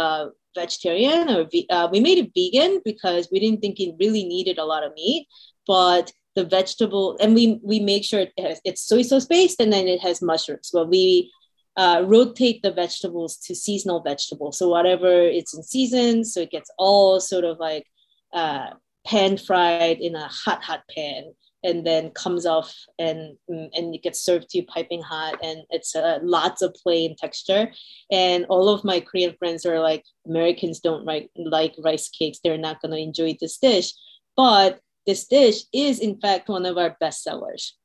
vegetarian 0.55 1.31
or 1.31 1.49
we 1.91 2.01
made 2.01 2.19
it 2.19 2.31
vegan 2.35 2.83
because 2.85 3.29
we 3.33 3.41
didn't 3.41 3.63
think 3.63 3.81
it 3.81 3.95
really 3.99 4.25
needed 4.25 4.59
a 4.59 4.65
lot 4.65 4.85
of 4.85 4.93
meat, 4.95 5.27
but 5.67 6.13
the 6.35 6.45
vegetable 6.45 7.17
and 7.21 7.35
we 7.35 7.61
we 7.63 7.79
make 7.79 8.05
sure 8.05 8.21
it 8.21 8.33
has 8.39 8.61
it's 8.65 8.83
soy 8.83 9.03
sauce 9.03 9.27
based 9.27 9.61
and 9.61 9.73
then 9.73 9.89
it 9.89 10.01
has 10.01 10.21
mushrooms. 10.21 10.71
But 10.73 10.89
we 10.89 11.31
uh, 11.77 12.03
rotate 12.07 12.63
the 12.63 12.73
vegetables 12.73 13.37
to 13.39 13.55
seasonal 13.55 14.03
vegetables. 14.03 14.59
So 14.59 14.69
whatever 14.69 15.23
it's 15.23 15.55
in 15.55 15.63
season, 15.63 16.25
so 16.25 16.41
it 16.41 16.51
gets 16.51 16.71
all 16.79 17.21
sort 17.21 17.45
of 17.45 17.59
like 17.59 17.87
uh, 18.33 18.71
pan 19.07 19.37
fried 19.37 19.99
in 20.01 20.15
a 20.15 20.29
hot, 20.29 20.63
hot 20.63 20.83
pan, 20.95 21.33
and 21.65 21.87
then 21.87 22.11
comes 22.11 22.45
off 22.45 22.75
and 22.99 23.37
and 23.49 23.95
it 23.95 24.03
gets 24.03 24.21
served 24.21 24.51
to 24.51 24.59
you 24.59 24.67
piping 24.67 25.03
hot, 25.03 25.39
and 25.43 25.63
it's 25.71 25.95
uh, 25.95 26.19
lots 26.23 26.61
of 26.61 26.75
play 26.83 27.05
in 27.05 27.17
texture. 27.17 27.73
And 28.11 28.45
all 28.47 28.69
of 28.69 28.85
my 28.85 29.01
Korean 29.01 29.35
friends 29.39 29.65
are 29.65 29.81
like, 29.81 30.05
Americans 30.27 30.81
don't 30.81 31.05
like 31.05 31.31
like 31.37 31.75
rice 31.79 32.09
cakes; 32.09 32.41
they're 32.43 32.59
not 32.59 32.83
going 32.83 32.93
to 32.93 32.99
enjoy 32.99 33.37
this 33.41 33.59
dish, 33.59 33.93
but 34.37 34.81
this 35.07 35.27
dish 35.27 35.63
is 35.73 35.99
in 36.01 36.21
fact 36.21 36.49
one 36.49 36.67
of 36.67 36.79
our 36.79 36.97
best 37.01 37.23
sellers. 37.23 37.77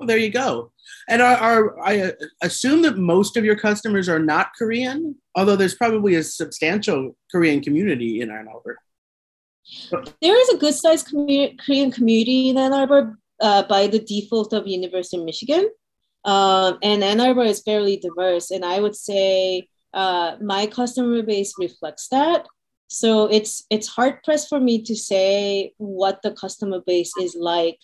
Well, 0.00 0.06
there 0.06 0.16
you 0.16 0.30
go. 0.30 0.72
And 1.10 1.20
are, 1.20 1.36
are, 1.36 1.80
I 1.86 2.12
assume 2.40 2.80
that 2.82 2.96
most 2.96 3.36
of 3.36 3.44
your 3.44 3.54
customers 3.54 4.08
are 4.08 4.18
not 4.18 4.54
Korean, 4.58 5.14
although 5.34 5.56
there's 5.56 5.74
probably 5.74 6.14
a 6.14 6.22
substantial 6.22 7.14
Korean 7.30 7.60
community 7.60 8.22
in 8.22 8.30
Ann 8.30 8.48
Arbor. 8.48 8.78
There 10.22 10.40
is 10.40 10.48
a 10.48 10.56
good 10.56 10.74
sized 10.74 11.08
commu- 11.08 11.58
Korean 11.58 11.92
community 11.92 12.48
in 12.48 12.56
Ann 12.56 12.72
Arbor 12.72 13.18
uh, 13.42 13.64
by 13.64 13.88
the 13.88 13.98
default 13.98 14.54
of 14.54 14.66
University 14.66 15.18
of 15.18 15.24
Michigan. 15.24 15.68
Um, 16.24 16.78
and 16.82 17.04
Ann 17.04 17.20
Arbor 17.20 17.42
is 17.42 17.60
fairly 17.60 17.98
diverse. 17.98 18.50
And 18.50 18.64
I 18.64 18.80
would 18.80 18.96
say 18.96 19.68
uh, 19.92 20.36
my 20.40 20.66
customer 20.66 21.22
base 21.22 21.52
reflects 21.58 22.08
that. 22.08 22.46
So 22.88 23.26
it's 23.26 23.66
it's 23.68 23.86
hard 23.86 24.22
pressed 24.24 24.48
for 24.48 24.58
me 24.58 24.82
to 24.82 24.96
say 24.96 25.74
what 25.76 26.22
the 26.22 26.32
customer 26.32 26.80
base 26.84 27.12
is 27.20 27.36
like 27.38 27.78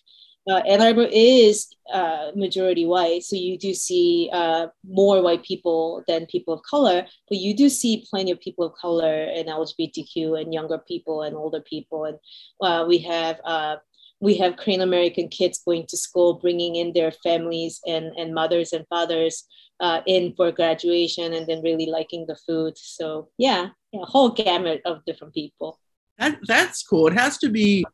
uh, 0.48 0.62
Ann 0.66 0.80
Arbor 0.80 1.08
is 1.10 1.68
uh, 1.92 2.30
majority 2.36 2.86
white, 2.86 3.24
so 3.24 3.34
you 3.34 3.58
do 3.58 3.74
see 3.74 4.30
uh, 4.32 4.68
more 4.88 5.20
white 5.20 5.42
people 5.42 6.04
than 6.06 6.26
people 6.26 6.54
of 6.54 6.62
color, 6.62 7.04
but 7.28 7.38
you 7.38 7.54
do 7.54 7.68
see 7.68 8.06
plenty 8.08 8.30
of 8.30 8.40
people 8.40 8.64
of 8.64 8.74
color 8.74 9.24
and 9.24 9.48
LGBTQ 9.48 10.40
and 10.40 10.54
younger 10.54 10.78
people 10.78 11.22
and 11.22 11.34
older 11.34 11.60
people, 11.60 12.04
and 12.04 12.18
uh, 12.60 12.84
we 12.86 12.98
have 12.98 13.40
uh, 13.44 13.76
we 14.20 14.36
have 14.36 14.56
Korean 14.56 14.80
American 14.80 15.28
kids 15.28 15.62
going 15.64 15.86
to 15.88 15.96
school, 15.96 16.34
bringing 16.34 16.76
in 16.76 16.92
their 16.92 17.10
families 17.10 17.80
and 17.86 18.06
and 18.16 18.32
mothers 18.32 18.72
and 18.72 18.86
fathers 18.88 19.44
uh, 19.80 20.00
in 20.06 20.32
for 20.36 20.52
graduation, 20.52 21.34
and 21.34 21.48
then 21.48 21.62
really 21.62 21.86
liking 21.86 22.24
the 22.26 22.36
food. 22.46 22.78
So 22.78 23.30
yeah, 23.36 23.70
yeah, 23.92 24.02
a 24.02 24.06
whole 24.06 24.30
gamut 24.30 24.80
of 24.84 25.04
different 25.06 25.34
people. 25.34 25.80
That, 26.18 26.38
that's 26.46 26.82
cool. 26.82 27.08
It 27.08 27.12
has 27.12 27.36
to 27.38 27.50
be 27.50 27.84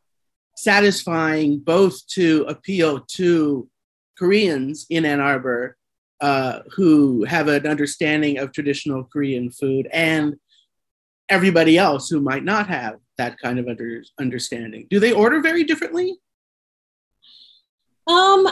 satisfying 0.57 1.59
both 1.59 2.07
to 2.09 2.45
appeal 2.49 3.01
to 3.01 3.69
Koreans 4.19 4.87
in 4.91 5.05
Ann 5.05 5.21
Arbor 5.21 5.77
uh, 6.21 6.61
who 6.75 7.25
have 7.25 7.49
an 7.49 7.67
understanding 7.67 8.39
of 8.39 8.53
traditional 8.53 9.05
Korean 9.05 9.51
food 9.51 9.89
and 9.93 10.37
everybody 11.29 11.79
else 11.79 12.09
who 12.09 12.21
might 12.21 12.45
not 12.45 12.69
have 12.69 12.97
that 13.19 13.39
kind 13.39 13.59
of 13.59 13.67
under, 13.67 14.03
understanding. 14.21 14.87
Do 14.89 15.01
they 15.01 15.13
order 15.13 15.41
very 15.41 15.65
differently? 15.65 16.17
Um, 18.07 18.49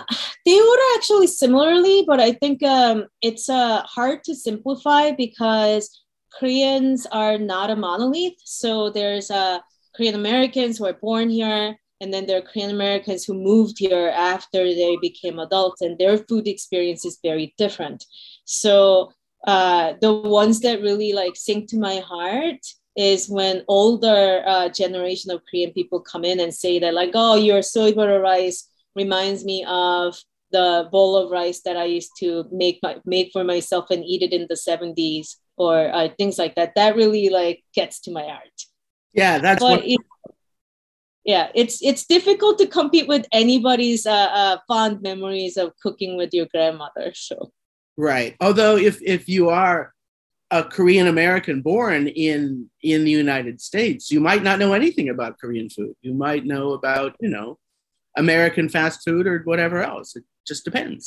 they 0.47 0.61
order 0.61 0.83
actually 0.97 1.27
similarly, 1.27 2.05
but 2.07 2.21
I 2.21 2.33
think 2.33 2.63
um, 2.63 3.07
it's 3.21 3.49
uh, 3.49 3.83
hard 3.83 4.25
to 4.25 4.35
simplify 4.35 5.13
because 5.13 6.03
Koreans 6.39 7.07
are 7.11 7.37
not 7.37 7.71
a 7.71 7.77
monolith. 7.77 8.39
So 8.45 8.91
there's 8.91 9.31
uh, 9.31 9.59
Korean 9.95 10.15
Americans 10.15 10.79
who 10.79 10.87
are 10.87 10.93
born 10.93 11.31
here, 11.31 11.77
and 12.01 12.13
then 12.13 12.27
there 12.27 12.39
are 12.39 12.43
Korean 12.43 12.71
Americans 12.71 13.25
who 13.25 13.35
moved 13.35 13.79
here 13.79 14.09
after 14.15 14.65
they 14.65 14.97
became 15.01 15.39
adults, 15.39 15.83
and 15.83 15.99
their 15.99 16.19
food 16.19 16.49
experience 16.49 17.05
is 17.05 17.19
very 17.23 17.55
different. 17.59 18.05
So 18.45 19.13
uh, 19.47 19.95
the 20.01 20.13
ones 20.13 20.61
that 20.61 20.83
really 20.83 21.13
like 21.13 21.37
sink 21.37 21.69
to 21.71 21.79
my 21.79 21.99
heart 21.99 22.61
is 22.97 23.29
when 23.29 23.65
older 23.69 24.43
uh, 24.47 24.69
generation 24.69 25.31
of 25.31 25.43
Korean 25.49 25.73
people 25.73 26.01
come 26.01 26.25
in 26.25 26.41
and 26.41 26.55
say 26.55 26.79
that 26.79 26.95
like, 26.95 27.13
oh, 27.15 27.37
your 27.37 27.63
soy 27.63 27.93
butter 27.93 28.21
rice 28.21 28.69
reminds 28.97 29.45
me 29.45 29.65
of 29.67 30.19
the 30.53 30.89
bowl 30.91 31.17
of 31.17 31.31
rice 31.31 31.61
that 31.63 31.77
I 31.77 31.85
used 31.85 32.11
to 32.19 32.45
make 32.51 32.81
my, 32.83 32.97
make 33.05 33.31
for 33.33 33.45
myself 33.45 33.91
and 33.91 34.05
eat 34.05 34.23
it 34.23 34.33
in 34.33 34.47
the 34.49 34.57
70s 34.57 35.37
or 35.57 35.95
uh, 35.95 36.09
things 36.19 36.39
like 36.39 36.57
that. 36.57 36.75
That 36.75 36.97
really 36.97 37.29
like 37.29 37.63
gets 37.75 38.01
to 38.01 38.11
my 38.11 38.25
heart. 38.25 38.67
Yeah, 39.13 39.39
that's 39.39 39.61
but 39.61 39.81
what. 39.81 39.85
It, 39.85 40.01
yeah 41.31 41.47
it's 41.55 41.77
it's 41.81 42.05
difficult 42.07 42.59
to 42.59 42.67
compete 42.67 43.07
with 43.07 43.25
anybody's 43.31 44.05
uh, 44.05 44.31
uh, 44.43 44.57
fond 44.67 45.01
memories 45.01 45.57
of 45.57 45.73
cooking 45.83 46.17
with 46.17 46.31
your 46.33 46.47
grandmother 46.53 47.13
so. 47.15 47.53
Right 47.97 48.35
although 48.41 48.77
if 48.77 48.97
if 49.17 49.29
you 49.29 49.51
are 49.51 49.79
a 50.51 50.65
korean 50.65 51.07
american 51.07 51.63
born 51.63 52.09
in 52.09 52.41
in 52.83 53.05
the 53.07 53.15
united 53.25 53.57
states 53.61 54.11
you 54.11 54.21
might 54.29 54.43
not 54.43 54.59
know 54.59 54.73
anything 54.73 55.09
about 55.09 55.39
korean 55.39 55.69
food. 55.77 55.95
You 56.03 56.15
might 56.27 56.45
know 56.53 56.67
about 56.79 57.11
you 57.25 57.31
know 57.35 57.59
american 58.17 58.69
fast 58.69 58.99
food 59.07 59.25
or 59.27 59.37
whatever 59.51 59.79
else. 59.93 60.17
It 60.19 60.25
just 60.51 60.65
depends. 60.65 61.05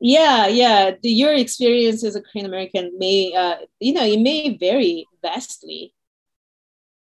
Yeah 0.00 0.48
yeah 0.62 0.80
the, 1.02 1.10
your 1.22 1.34
experience 1.44 2.00
as 2.08 2.16
a 2.16 2.22
korean 2.26 2.46
american 2.52 2.84
may 2.98 3.18
uh, 3.42 3.58
you 3.86 3.92
know 3.96 4.06
it 4.14 4.20
may 4.28 4.56
vary 4.66 5.06
vastly. 5.22 5.94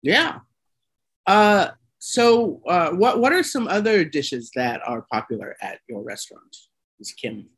Yeah 0.03 0.33
uh, 1.27 1.71
so, 1.99 2.63
uh, 2.69 2.91
what 2.91 3.21
what 3.21 3.33
are 3.33 3.43
some 3.43 3.67
other 3.69 4.05
dishes 4.05 4.51
that 4.55 4.81
are 4.87 5.07
popular 5.11 5.57
at 5.61 5.81
your 5.89 6.03
restaurant, 6.03 6.57
Miss 6.99 7.13
Kim? 7.13 7.49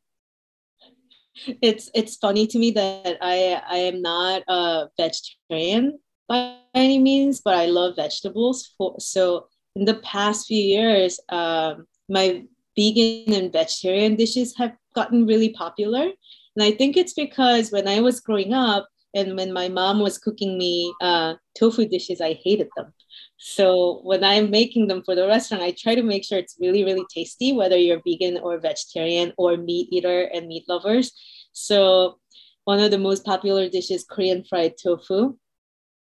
It's 1.61 1.89
it's 1.93 2.17
funny 2.17 2.47
to 2.47 2.57
me 2.57 2.71
that 2.71 3.17
I 3.21 3.61
I 3.69 3.77
am 3.77 4.01
not 4.01 4.43
a 4.47 4.87
vegetarian 4.97 5.99
by 6.27 6.57
any 6.73 6.99
means, 6.99 7.41
but 7.41 7.55
I 7.55 7.65
love 7.65 7.95
vegetables. 7.95 8.73
So 8.99 9.47
in 9.75 9.85
the 9.85 9.95
past 9.95 10.47
few 10.47 10.61
years, 10.61 11.19
um, 11.29 11.85
my 12.09 12.43
vegan 12.75 13.33
and 13.33 13.53
vegetarian 13.53 14.15
dishes 14.15 14.55
have 14.57 14.75
gotten 14.95 15.27
really 15.27 15.49
popular, 15.49 16.09
and 16.55 16.63
I 16.63 16.71
think 16.71 16.97
it's 16.97 17.13
because 17.13 17.71
when 17.71 17.87
I 17.87 18.01
was 18.01 18.19
growing 18.19 18.53
up 18.53 18.89
and 19.13 19.35
when 19.35 19.53
my 19.53 19.69
mom 19.69 19.99
was 19.99 20.17
cooking 20.17 20.57
me 20.57 20.93
uh, 21.01 21.35
tofu 21.57 21.87
dishes, 21.87 22.21
I 22.21 22.33
hated 22.33 22.69
them. 22.75 22.93
So 23.39 24.01
when 24.03 24.23
I'm 24.23 24.51
making 24.51 24.87
them 24.87 25.01
for 25.03 25.15
the 25.15 25.27
restaurant, 25.27 25.63
I 25.63 25.71
try 25.71 25.95
to 25.95 26.03
make 26.03 26.25
sure 26.25 26.37
it's 26.37 26.57
really, 26.59 26.83
really 26.83 27.05
tasty, 27.13 27.53
whether 27.53 27.77
you're 27.77 28.01
vegan 28.05 28.37
or 28.37 28.59
vegetarian 28.59 29.33
or 29.37 29.57
meat 29.57 29.89
eater 29.91 30.23
and 30.33 30.47
meat 30.47 30.65
lovers. 30.67 31.13
So 31.53 32.19
one 32.65 32.79
of 32.79 32.91
the 32.91 32.97
most 32.99 33.25
popular 33.25 33.69
dishes, 33.69 34.05
Korean 34.09 34.43
fried 34.43 34.75
tofu. 34.81 35.37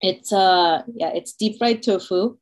It's 0.02 0.34
uh 0.34 0.84
yeah, 0.96 1.12
it's 1.14 1.34
deep 1.34 1.58
fried 1.60 1.84
tofu. 1.84 2.38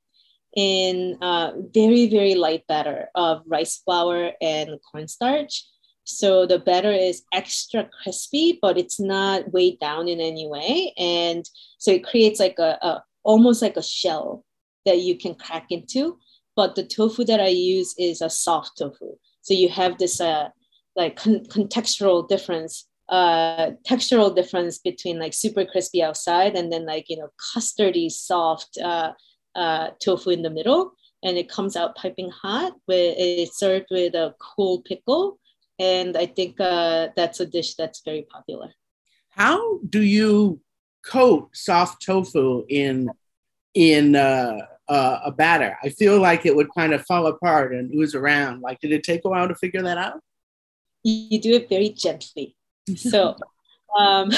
in 0.55 1.17
uh, 1.21 1.51
very, 1.73 2.07
very 2.09 2.35
light 2.35 2.65
batter 2.67 3.09
of 3.15 3.43
rice 3.45 3.77
flour 3.77 4.31
and 4.41 4.79
cornstarch. 4.91 5.63
So 6.03 6.45
the 6.47 6.59
batter 6.59 6.91
is 6.91 7.23
extra 7.33 7.89
crispy, 8.01 8.57
but 8.61 8.77
it's 8.77 8.99
not 8.99 9.51
weighed 9.53 9.79
down 9.79 10.07
in 10.07 10.19
any 10.21 10.47
way. 10.47 10.93
And 10.97 11.47
so 11.77 11.91
it 11.91 12.03
creates 12.05 12.39
like 12.39 12.57
a, 12.59 12.77
a 12.81 13.03
almost 13.23 13.61
like 13.61 13.77
a 13.77 13.83
shell 13.83 14.45
that 14.87 15.01
you 15.01 15.15
can 15.17 15.35
crack 15.35 15.67
into. 15.69 16.17
But 16.55 16.73
the 16.73 16.83
tofu 16.83 17.23
that 17.25 17.39
I 17.39 17.49
use 17.49 17.93
is 17.99 18.21
a 18.21 18.29
soft 18.31 18.79
tofu. 18.79 19.11
So 19.41 19.53
you 19.53 19.69
have 19.69 19.99
this 19.99 20.19
uh, 20.19 20.49
like 20.95 21.15
con- 21.15 21.45
contextual 21.45 22.27
difference 22.27 22.87
uh, 23.09 23.71
textural 23.87 24.35
difference 24.35 24.79
between 24.79 25.17
like 25.17 25.33
super 25.33 25.63
crispy 25.63 26.03
outside 26.03 26.55
and 26.55 26.71
then 26.71 26.85
like 26.85 27.05
you 27.07 27.17
know 27.17 27.29
custardy 27.39 28.11
soft 28.11 28.77
uh, 28.83 29.11
uh, 29.55 29.89
tofu 30.03 30.31
in 30.31 30.41
the 30.41 30.49
middle 30.49 30.91
and 31.23 31.37
it 31.37 31.49
comes 31.49 31.75
out 31.75 31.95
piping 31.95 32.29
hot 32.29 32.73
with 32.87 33.15
it's 33.17 33.57
served 33.57 33.85
with 33.91 34.13
a 34.13 34.35
cool 34.39 34.81
pickle 34.81 35.39
and 35.79 36.17
i 36.17 36.25
think 36.25 36.59
uh, 36.59 37.07
that's 37.15 37.39
a 37.39 37.45
dish 37.45 37.75
that's 37.75 38.01
very 38.03 38.23
popular 38.23 38.69
how 39.29 39.79
do 39.89 40.01
you 40.01 40.59
coat 41.05 41.49
soft 41.53 42.01
tofu 42.05 42.65
in 42.67 43.09
in 43.73 44.15
uh, 44.17 44.57
uh, 44.89 45.19
a 45.25 45.31
batter 45.31 45.77
i 45.83 45.89
feel 45.89 46.19
like 46.19 46.45
it 46.45 46.55
would 46.55 46.67
kind 46.77 46.93
of 46.93 47.05
fall 47.05 47.27
apart 47.27 47.73
and 47.73 47.93
ooze 47.93 48.15
around 48.15 48.61
like 48.61 48.79
did 48.79 48.91
it 48.91 49.03
take 49.03 49.21
a 49.25 49.29
while 49.29 49.47
to 49.47 49.55
figure 49.55 49.81
that 49.81 49.97
out 49.97 50.19
you 51.03 51.39
do 51.39 51.53
it 51.53 51.69
very 51.69 51.89
gently 51.89 52.55
so 52.95 53.35
um, 53.97 54.31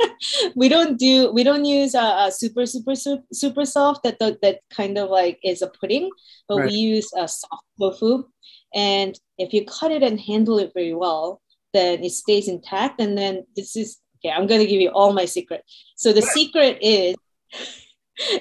we 0.54 0.68
don't 0.68 0.98
do 0.98 1.30
we 1.32 1.42
don't 1.42 1.64
use 1.64 1.94
a, 1.94 2.26
a, 2.26 2.32
super 2.32 2.66
super 2.66 2.94
super 2.94 3.64
soft 3.64 4.02
that 4.04 4.18
that 4.18 4.60
kind 4.70 4.98
of 4.98 5.10
like 5.10 5.38
is 5.42 5.62
a 5.62 5.68
pudding, 5.68 6.10
but 6.48 6.58
right. 6.58 6.70
we 6.70 6.76
use 6.76 7.10
a 7.16 7.28
soft 7.28 7.64
tofu. 7.78 8.24
And 8.74 9.18
if 9.38 9.52
you 9.52 9.66
cut 9.66 9.90
it 9.90 10.02
and 10.02 10.18
handle 10.18 10.58
it 10.58 10.72
very 10.74 10.94
well, 10.94 11.42
then 11.74 12.02
it 12.02 12.10
stays 12.10 12.48
intact. 12.48 13.00
And 13.00 13.18
then 13.18 13.44
this 13.56 13.76
is 13.76 13.98
okay. 14.18 14.32
I'm 14.32 14.46
gonna 14.46 14.66
give 14.66 14.80
you 14.80 14.90
all 14.90 15.12
my 15.12 15.24
secret. 15.24 15.62
So 15.96 16.12
the 16.12 16.22
secret 16.22 16.78
is 16.80 17.16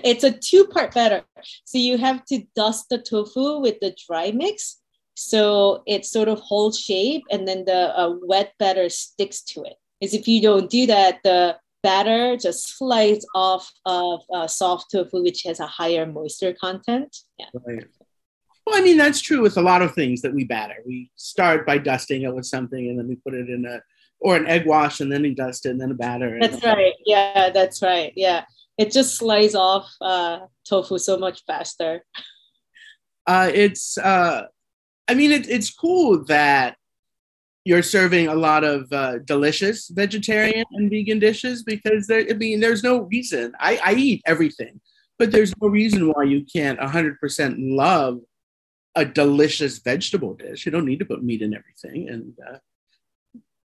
it's 0.03 0.23
a 0.23 0.31
two 0.31 0.65
part 0.65 0.93
batter. 0.93 1.23
So 1.65 1.77
you 1.77 1.97
have 1.97 2.25
to 2.25 2.43
dust 2.55 2.87
the 2.89 2.97
tofu 2.97 3.59
with 3.59 3.79
the 3.79 3.95
dry 4.07 4.31
mix 4.31 4.81
so 5.15 5.83
it 5.85 6.05
sort 6.05 6.29
of 6.29 6.39
holds 6.39 6.79
shape 6.79 7.23
and 7.29 7.47
then 7.47 7.65
the 7.65 7.97
uh, 7.97 8.15
wet 8.23 8.53
batter 8.57 8.89
sticks 8.89 9.41
to 9.43 9.61
it. 9.63 9.75
Because 9.99 10.15
if 10.15 10.27
you 10.27 10.41
don't 10.41 10.69
do 10.69 10.87
that, 10.87 11.19
the 11.23 11.57
batter 11.83 12.37
just 12.37 12.77
slides 12.77 13.25
off 13.35 13.71
of 13.85 14.21
uh, 14.33 14.47
soft 14.47 14.91
tofu, 14.91 15.21
which 15.21 15.43
has 15.43 15.59
a 15.59 15.67
higher 15.67 16.05
moisture 16.05 16.55
content. 16.59 17.15
Yeah. 17.37 17.45
Right. 17.53 17.85
Well, 18.65 18.77
I 18.77 18.81
mean, 18.81 18.97
that's 18.97 19.21
true 19.21 19.41
with 19.41 19.57
a 19.57 19.61
lot 19.61 19.81
of 19.81 19.93
things 19.93 20.21
that 20.21 20.33
we 20.33 20.43
batter. 20.43 20.77
We 20.85 21.11
start 21.15 21.65
by 21.65 21.77
dusting 21.77 22.23
it 22.23 22.33
with 22.33 22.45
something 22.45 22.89
and 22.89 22.97
then 22.97 23.07
we 23.07 23.15
put 23.15 23.33
it 23.33 23.49
in 23.49 23.65
a, 23.65 23.81
or 24.21 24.37
an 24.37 24.47
egg 24.47 24.65
wash 24.65 25.01
and 25.01 25.11
then 25.11 25.23
we 25.23 25.35
dust 25.35 25.65
it 25.65 25.69
and 25.69 25.81
then 25.81 25.91
a 25.91 25.95
batter. 25.95 26.37
That's 26.39 26.63
right. 26.63 26.93
Yeah, 27.05 27.49
that's 27.49 27.81
right. 27.81 28.13
Yeah. 28.15 28.45
It 28.81 28.91
just 28.91 29.15
slides 29.15 29.53
off 29.53 29.93
uh, 30.01 30.39
tofu 30.67 30.97
so 30.97 31.15
much 31.15 31.43
faster. 31.45 32.03
Uh, 33.27 33.51
it's, 33.53 33.95
uh, 33.99 34.47
I 35.07 35.13
mean, 35.13 35.31
it, 35.31 35.47
it's 35.47 35.69
cool 35.69 36.25
that 36.25 36.77
you're 37.63 37.83
serving 37.83 38.27
a 38.27 38.33
lot 38.33 38.63
of 38.63 38.91
uh, 38.91 39.19
delicious 39.19 39.87
vegetarian 39.89 40.65
and 40.71 40.89
vegan 40.89 41.19
dishes 41.19 41.61
because 41.61 42.07
there, 42.07 42.25
I 42.27 42.33
mean, 42.33 42.59
there's 42.59 42.81
no 42.81 43.01
reason. 43.01 43.53
I, 43.59 43.79
I 43.85 43.93
eat 43.93 44.23
everything, 44.25 44.81
but 45.19 45.31
there's 45.31 45.53
no 45.61 45.67
reason 45.67 46.11
why 46.11 46.23
you 46.23 46.43
can't 46.51 46.79
100% 46.79 47.55
love 47.59 48.21
a 48.95 49.05
delicious 49.05 49.77
vegetable 49.77 50.33
dish. 50.33 50.65
You 50.65 50.71
don't 50.71 50.87
need 50.87 50.99
to 50.99 51.05
put 51.05 51.23
meat 51.23 51.43
in 51.43 51.53
everything. 51.53 52.09
And 52.09 52.33
uh, 52.49 52.57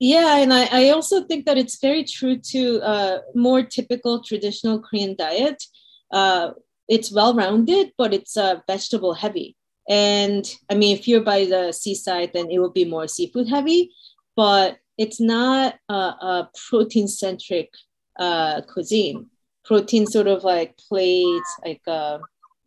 yeah, 0.02 0.38
and 0.38 0.52
I, 0.52 0.64
I 0.64 0.88
also 0.88 1.22
think 1.22 1.46
that 1.46 1.56
it's 1.56 1.78
very 1.78 2.02
true 2.02 2.36
to 2.36 2.80
uh, 2.80 3.18
more 3.36 3.62
typical 3.62 4.20
traditional 4.20 4.80
Korean 4.80 5.14
diet. 5.16 5.62
Uh, 6.10 6.50
it's 6.88 7.12
well 7.12 7.34
rounded, 7.34 7.92
but 7.96 8.12
it's 8.12 8.36
uh, 8.36 8.56
vegetable 8.66 9.14
heavy. 9.14 9.56
And 9.88 10.44
I 10.68 10.74
mean, 10.74 10.96
if 10.96 11.06
you're 11.06 11.22
by 11.22 11.44
the 11.44 11.70
seaside, 11.70 12.32
then 12.34 12.50
it 12.50 12.58
will 12.58 12.72
be 12.72 12.84
more 12.84 13.06
seafood 13.06 13.48
heavy, 13.48 13.92
but 14.34 14.78
it's 14.98 15.20
not 15.20 15.76
a, 15.88 15.94
a 15.94 16.50
protein 16.68 17.06
centric 17.06 17.70
uh, 18.18 18.62
cuisine. 18.62 19.26
Protein 19.64 20.08
sort 20.08 20.26
of 20.26 20.42
like 20.42 20.76
plays 20.78 21.42
like 21.64 21.82
a 21.86 22.18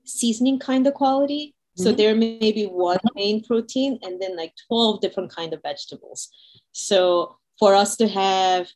seasoning 0.05 0.57
kind 0.57 0.87
of 0.87 0.93
quality. 0.93 1.53
Mm-hmm. 1.77 1.83
So 1.83 1.91
there 1.91 2.15
may 2.15 2.53
be 2.53 2.63
one 2.63 2.99
main 3.13 3.43
protein 3.43 3.99
and 4.03 4.21
then 4.21 4.37
like 4.37 4.53
12 4.69 5.01
different 5.01 5.35
kind 5.35 5.53
of 5.53 5.61
vegetables. 5.61 6.29
So 6.75 7.37
for 7.57 7.73
us 7.73 7.95
to 7.97 8.07
have 8.09 8.67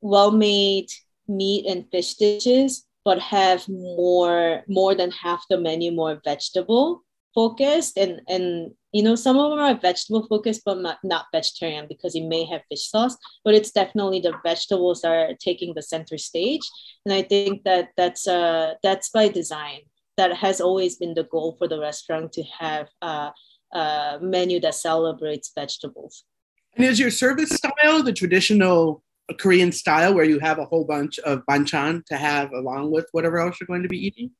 well-made 0.00 0.88
meat 1.28 1.66
and 1.66 1.84
fish 1.90 2.14
dishes, 2.14 2.86
but 3.04 3.18
have 3.20 3.68
more 3.68 4.62
more 4.66 4.94
than 4.94 5.10
half 5.10 5.44
the 5.50 5.58
menu 5.58 5.92
more 5.92 6.20
vegetable 6.24 7.04
focused. 7.34 7.98
And 7.98 8.22
and 8.28 8.72
you 8.92 9.02
know 9.02 9.14
some 9.14 9.36
of 9.38 9.50
them 9.50 9.60
are 9.60 9.74
vegetable 9.74 10.26
focused 10.26 10.62
but 10.64 10.78
not, 10.78 10.98
not 11.04 11.26
vegetarian 11.30 11.86
because 11.86 12.14
it 12.14 12.24
may 12.24 12.46
have 12.46 12.62
fish 12.70 12.88
sauce 12.88 13.16
but 13.44 13.54
it's 13.54 13.72
definitely 13.72 14.20
the 14.20 14.34
vegetables 14.42 15.04
are 15.04 15.34
taking 15.38 15.74
the 15.74 15.82
center 15.82 16.16
stage. 16.16 16.66
And 17.04 17.12
i 17.12 17.20
think 17.20 17.64
that 17.64 17.90
that's 17.98 18.26
uh 18.26 18.74
that's 18.82 19.10
by 19.10 19.28
design. 19.28 19.80
That 20.16 20.32
has 20.32 20.62
always 20.62 20.96
been 20.96 21.12
the 21.14 21.24
goal 21.24 21.56
for 21.58 21.68
the 21.68 21.78
restaurant 21.78 22.32
to 22.32 22.42
have 22.58 22.88
a, 23.02 23.32
a 23.72 24.18
menu 24.20 24.60
that 24.60 24.74
celebrates 24.74 25.52
vegetables 25.54 26.24
and 26.78 26.86
is 26.86 26.98
your 26.98 27.10
service 27.10 27.50
style 27.50 28.02
the 28.02 28.12
traditional 28.12 29.02
korean 29.38 29.70
style 29.70 30.14
where 30.14 30.24
you 30.24 30.38
have 30.38 30.58
a 30.58 30.64
whole 30.64 30.84
bunch 30.84 31.18
of 31.20 31.44
banchan 31.46 32.04
to 32.06 32.16
have 32.16 32.50
along 32.52 32.90
with 32.90 33.06
whatever 33.12 33.38
else 33.38 33.58
you're 33.60 33.66
going 33.66 33.82
to 33.82 33.88
be 33.88 34.06
eating 34.06 34.30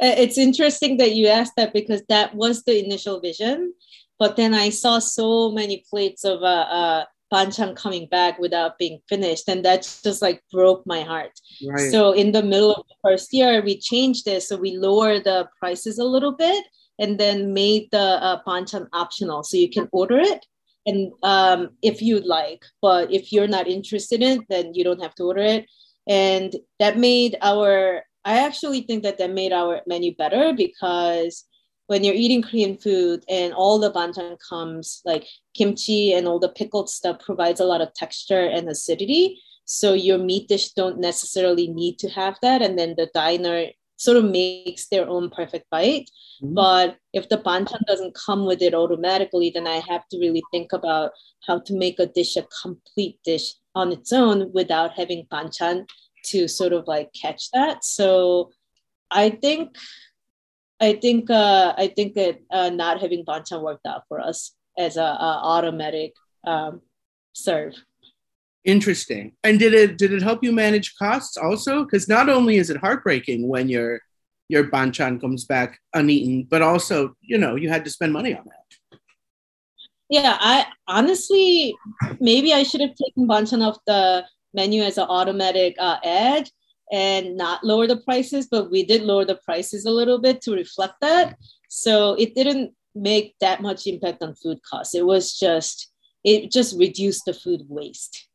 uh, 0.00 0.14
it's 0.16 0.38
interesting 0.38 0.96
that 0.98 1.14
you 1.14 1.26
asked 1.26 1.54
that 1.56 1.72
because 1.72 2.02
that 2.08 2.34
was 2.34 2.64
the 2.64 2.82
initial 2.84 3.20
vision. 3.20 3.74
But 4.18 4.36
then 4.36 4.54
I 4.54 4.70
saw 4.70 4.98
so 4.98 5.50
many 5.50 5.84
plates 5.88 6.24
of 6.24 6.42
uh, 6.42 6.66
uh, 6.70 7.04
banchan 7.32 7.76
coming 7.76 8.06
back 8.06 8.38
without 8.38 8.78
being 8.78 9.00
finished, 9.08 9.48
and 9.48 9.64
that 9.64 9.82
just 10.02 10.22
like 10.22 10.42
broke 10.52 10.82
my 10.86 11.02
heart. 11.02 11.32
Right. 11.66 11.90
So 11.90 12.12
in 12.12 12.32
the 12.32 12.42
middle 12.42 12.72
of 12.72 12.84
the 12.88 12.96
first 13.08 13.32
year, 13.32 13.62
we 13.62 13.78
changed 13.78 14.24
this, 14.24 14.48
so 14.48 14.56
we 14.56 14.76
lowered 14.76 15.24
the 15.24 15.48
prices 15.58 15.98
a 15.98 16.04
little 16.04 16.32
bit, 16.32 16.64
and 16.98 17.18
then 17.18 17.52
made 17.52 17.88
the 17.92 17.98
uh, 17.98 18.42
banchan 18.46 18.88
optional, 18.92 19.44
so 19.44 19.56
you 19.56 19.70
can 19.70 19.88
order 19.92 20.18
it, 20.18 20.44
and 20.86 21.12
um, 21.22 21.70
if 21.82 22.00
you'd 22.02 22.26
like. 22.26 22.64
But 22.80 23.12
if 23.12 23.32
you're 23.32 23.48
not 23.48 23.68
interested 23.68 24.22
in 24.22 24.40
it, 24.40 24.46
then 24.48 24.74
you 24.74 24.84
don't 24.84 25.02
have 25.02 25.14
to 25.16 25.24
order 25.24 25.42
it. 25.42 25.66
And 26.06 26.54
that 26.78 26.98
made 26.98 27.36
our 27.42 28.02
I 28.24 28.44
actually 28.44 28.82
think 28.82 29.04
that 29.04 29.16
that 29.18 29.32
made 29.32 29.52
our 29.52 29.80
menu 29.86 30.14
better 30.14 30.52
because 30.52 31.44
when 31.86 32.04
you're 32.04 32.14
eating 32.14 32.42
Korean 32.42 32.76
food 32.76 33.24
and 33.28 33.54
all 33.54 33.78
the 33.78 33.90
banchan 33.90 34.36
comes 34.46 35.00
like 35.06 35.26
kimchi 35.54 36.12
and 36.12 36.28
all 36.28 36.38
the 36.38 36.50
pickled 36.50 36.90
stuff 36.90 37.20
provides 37.20 37.60
a 37.60 37.64
lot 37.64 37.80
of 37.80 37.94
texture 37.94 38.46
and 38.46 38.68
acidity. 38.68 39.40
So 39.64 39.94
your 39.94 40.18
meat 40.18 40.48
dish 40.48 40.72
don't 40.72 41.00
necessarily 41.00 41.68
need 41.68 41.98
to 42.00 42.10
have 42.10 42.36
that. 42.42 42.60
And 42.60 42.78
then 42.78 42.94
the 42.98 43.08
diner 43.14 43.68
sort 43.98 44.16
of 44.16 44.24
makes 44.24 44.88
their 44.88 45.06
own 45.06 45.28
perfect 45.28 45.68
bite. 45.70 46.08
Mm-hmm. 46.42 46.54
But 46.54 46.96
if 47.12 47.28
the 47.28 47.38
banchan 47.38 47.84
doesn't 47.86 48.14
come 48.14 48.46
with 48.46 48.62
it 48.62 48.72
automatically, 48.72 49.50
then 49.50 49.66
I 49.66 49.80
have 49.80 50.08
to 50.08 50.18
really 50.18 50.42
think 50.50 50.72
about 50.72 51.10
how 51.46 51.58
to 51.60 51.76
make 51.76 51.98
a 51.98 52.06
dish 52.06 52.36
a 52.36 52.46
complete 52.62 53.18
dish 53.24 53.54
on 53.74 53.92
its 53.92 54.12
own 54.12 54.50
without 54.52 54.92
having 54.92 55.26
banchan 55.30 55.86
to 56.26 56.48
sort 56.48 56.72
of 56.72 56.86
like 56.86 57.10
catch 57.12 57.50
that. 57.50 57.84
So 57.84 58.50
I 59.10 59.30
think 59.30 59.76
I 60.80 60.92
think 60.94 61.28
uh, 61.28 61.74
I 61.76 61.88
think 61.88 62.14
that 62.14 62.40
uh, 62.50 62.70
not 62.70 63.00
having 63.00 63.24
banchan 63.24 63.62
worked 63.62 63.86
out 63.86 64.04
for 64.08 64.20
us 64.20 64.52
as 64.78 64.96
a, 64.96 65.02
a 65.02 65.40
automatic 65.42 66.14
um, 66.46 66.82
serve. 67.32 67.74
Interesting. 68.68 69.32
And 69.44 69.58
did 69.58 69.72
it 69.72 69.96
did 69.96 70.12
it 70.12 70.22
help 70.22 70.44
you 70.44 70.52
manage 70.52 70.94
costs 70.96 71.38
also? 71.38 71.84
Because 71.84 72.06
not 72.06 72.28
only 72.28 72.58
is 72.58 72.68
it 72.68 72.76
heartbreaking 72.76 73.48
when 73.48 73.70
your 73.70 74.02
your 74.50 74.64
banchan 74.64 75.18
comes 75.18 75.46
back 75.46 75.80
uneaten, 75.94 76.46
but 76.50 76.60
also 76.60 77.16
you 77.22 77.38
know 77.38 77.56
you 77.56 77.70
had 77.70 77.82
to 77.86 77.90
spend 77.90 78.12
money 78.12 78.34
on 78.34 78.44
that. 78.44 78.98
Yeah, 80.10 80.36
I 80.38 80.66
honestly 80.86 81.74
maybe 82.20 82.52
I 82.52 82.62
should 82.62 82.82
have 82.82 82.94
taken 82.94 83.26
banchan 83.26 83.66
off 83.66 83.78
the 83.86 84.26
menu 84.52 84.82
as 84.82 84.98
an 84.98 85.06
automatic 85.08 85.74
uh, 85.78 85.96
ad 86.04 86.50
and 86.92 87.38
not 87.38 87.64
lower 87.64 87.86
the 87.86 87.96
prices, 87.96 88.48
but 88.50 88.70
we 88.70 88.84
did 88.84 89.00
lower 89.00 89.24
the 89.24 89.40
prices 89.46 89.86
a 89.86 89.90
little 89.90 90.18
bit 90.18 90.42
to 90.42 90.52
reflect 90.52 90.96
that. 91.00 91.38
So 91.70 92.16
it 92.18 92.34
didn't 92.34 92.74
make 92.94 93.34
that 93.40 93.62
much 93.62 93.86
impact 93.86 94.22
on 94.22 94.34
food 94.34 94.58
costs. 94.62 94.94
It 94.94 95.06
was 95.06 95.38
just, 95.38 95.90
it 96.22 96.50
just 96.50 96.78
reduced 96.78 97.24
the 97.24 97.32
food 97.32 97.62
waste. 97.66 98.27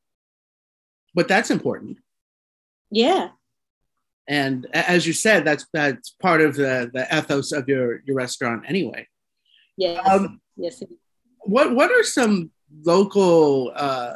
But 1.13 1.28
that's 1.28 1.52
important. 1.52 1.97
Yeah. 2.91 3.30
and 4.28 4.67
as 4.73 5.06
you 5.06 5.13
said, 5.13 5.45
that's 5.45 5.65
that's 5.73 6.12
part 6.21 6.41
of 6.41 6.56
the 6.56 6.89
the 6.93 7.06
ethos 7.15 7.52
of 7.52 7.67
your 7.67 8.02
your 8.06 8.15
restaurant 8.15 8.63
anyway. 8.67 9.08
Yes. 9.78 10.08
Um, 10.08 10.39
yes. 10.56 10.82
What 11.39 11.76
what 11.76 11.91
are 11.91 12.04
some 12.04 12.52
local 12.86 13.71
uh, 13.76 14.13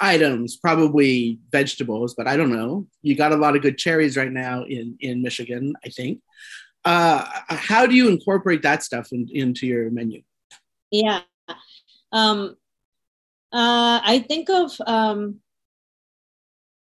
items? 0.00 0.56
Probably 0.56 1.38
vegetables, 1.50 2.14
but 2.14 2.26
I 2.26 2.36
don't 2.36 2.52
know. 2.52 2.86
You 3.02 3.14
got 3.14 3.32
a 3.32 3.36
lot 3.36 3.56
of 3.56 3.62
good 3.62 3.76
cherries 3.76 4.16
right 4.16 4.32
now 4.32 4.64
in 4.64 4.96
in 5.00 5.22
Michigan, 5.22 5.74
I 5.84 5.90
think. 5.90 6.20
Uh, 6.84 7.24
how 7.48 7.86
do 7.86 7.94
you 7.94 8.08
incorporate 8.08 8.62
that 8.62 8.82
stuff 8.82 9.12
in, 9.12 9.28
into 9.32 9.66
your 9.66 9.90
menu? 9.90 10.22
Yeah. 10.90 11.20
Um, 12.12 12.56
uh, 13.52 14.00
I 14.02 14.24
think 14.26 14.48
of 14.48 14.72
um, 14.86 15.40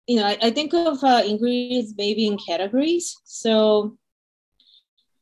you 0.06 0.16
know, 0.16 0.26
I, 0.26 0.38
I 0.40 0.50
think 0.50 0.72
of 0.72 1.02
uh, 1.02 1.22
ingredients 1.26 1.94
maybe 1.96 2.26
in 2.26 2.38
categories. 2.38 3.16
So 3.24 3.96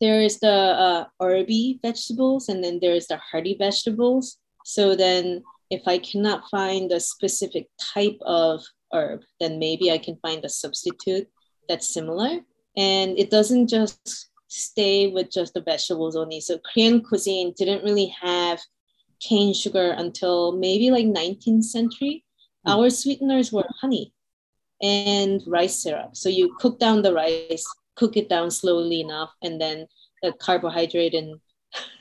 there 0.00 0.20
is 0.20 0.40
the 0.40 0.48
uh, 0.48 1.04
herby 1.20 1.80
vegetables, 1.82 2.48
and 2.48 2.62
then 2.62 2.78
there 2.80 2.94
is 2.94 3.06
the 3.06 3.16
hearty 3.16 3.56
vegetables. 3.58 4.38
So 4.64 4.94
then, 4.94 5.42
if 5.70 5.82
I 5.86 5.98
cannot 5.98 6.48
find 6.50 6.92
a 6.92 7.00
specific 7.00 7.68
type 7.80 8.18
of 8.22 8.62
herb, 8.92 9.22
then 9.40 9.58
maybe 9.58 9.90
I 9.90 9.98
can 9.98 10.16
find 10.16 10.44
a 10.44 10.48
substitute 10.48 11.28
that's 11.68 11.92
similar. 11.92 12.40
And 12.76 13.18
it 13.18 13.30
doesn't 13.30 13.68
just 13.68 14.30
stay 14.48 15.08
with 15.08 15.32
just 15.32 15.54
the 15.54 15.62
vegetables 15.62 16.16
only. 16.16 16.40
So 16.40 16.58
Korean 16.58 17.02
cuisine 17.02 17.54
didn't 17.56 17.84
really 17.84 18.14
have 18.20 18.60
cane 19.20 19.54
sugar 19.54 19.92
until 19.92 20.52
maybe 20.52 20.90
like 20.90 21.06
19th 21.06 21.64
century. 21.64 22.24
Mm. 22.66 22.72
Our 22.72 22.90
sweeteners 22.90 23.52
were 23.52 23.66
honey 23.80 24.13
and 24.84 25.42
rice 25.46 25.82
syrup. 25.82 26.14
So 26.14 26.28
you 26.28 26.54
cook 26.60 26.78
down 26.78 27.00
the 27.00 27.14
rice, 27.14 27.64
cook 27.96 28.16
it 28.18 28.28
down 28.28 28.50
slowly 28.50 29.00
enough, 29.00 29.32
and 29.42 29.58
then 29.58 29.86
the 30.22 30.32
carbohydrate 30.34 31.14
and 31.14 31.40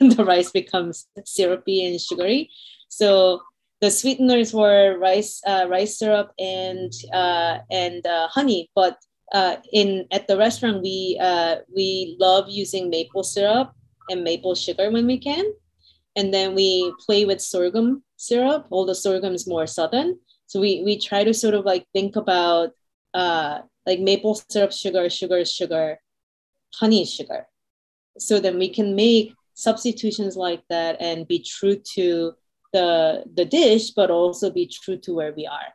the 0.16 0.24
rice 0.24 0.50
becomes 0.50 1.06
syrupy 1.24 1.86
and 1.86 1.98
sugary. 1.98 2.50
So 2.88 3.40
the 3.80 3.90
sweeteners 3.90 4.52
were 4.52 4.98
rice, 4.98 5.40
uh, 5.46 5.66
rice 5.68 5.98
syrup, 5.98 6.32
and 6.38 6.92
uh, 7.12 7.58
and 7.70 8.06
uh, 8.06 8.28
honey. 8.28 8.70
But 8.74 8.98
uh, 9.32 9.56
in 9.72 10.06
at 10.12 10.28
the 10.28 10.36
restaurant, 10.36 10.82
we 10.82 11.18
uh, 11.20 11.56
we 11.74 12.16
love 12.20 12.48
using 12.48 12.90
maple 12.90 13.24
syrup 13.24 13.72
and 14.10 14.22
maple 14.22 14.54
sugar 14.54 14.90
when 14.90 15.06
we 15.06 15.18
can, 15.18 15.44
and 16.16 16.32
then 16.32 16.54
we 16.54 16.92
play 17.06 17.24
with 17.24 17.40
sorghum 17.40 18.02
syrup. 18.16 18.66
All 18.70 18.84
the 18.84 18.94
sorghum 18.94 19.34
is 19.34 19.48
more 19.48 19.66
southern, 19.66 20.18
so 20.46 20.60
we 20.60 20.82
we 20.84 20.98
try 20.98 21.24
to 21.24 21.34
sort 21.34 21.54
of 21.54 21.64
like 21.64 21.86
think 21.92 22.16
about 22.16 22.70
uh, 23.12 23.60
like 23.86 24.00
maple 24.00 24.34
syrup, 24.34 24.72
sugar, 24.72 25.08
sugar, 25.10 25.44
sugar, 25.44 25.98
honey, 26.74 27.04
sugar. 27.04 27.46
So 28.18 28.40
then 28.40 28.58
we 28.58 28.68
can 28.68 28.94
make 28.94 29.34
substitutions 29.54 30.36
like 30.36 30.62
that 30.68 31.00
and 31.00 31.28
be 31.28 31.40
true 31.40 31.76
to 31.94 32.32
the 32.72 33.24
the 33.34 33.44
dish, 33.44 33.90
but 33.90 34.10
also 34.10 34.50
be 34.50 34.66
true 34.66 34.98
to 34.98 35.14
where 35.14 35.32
we 35.32 35.46
are. 35.46 35.74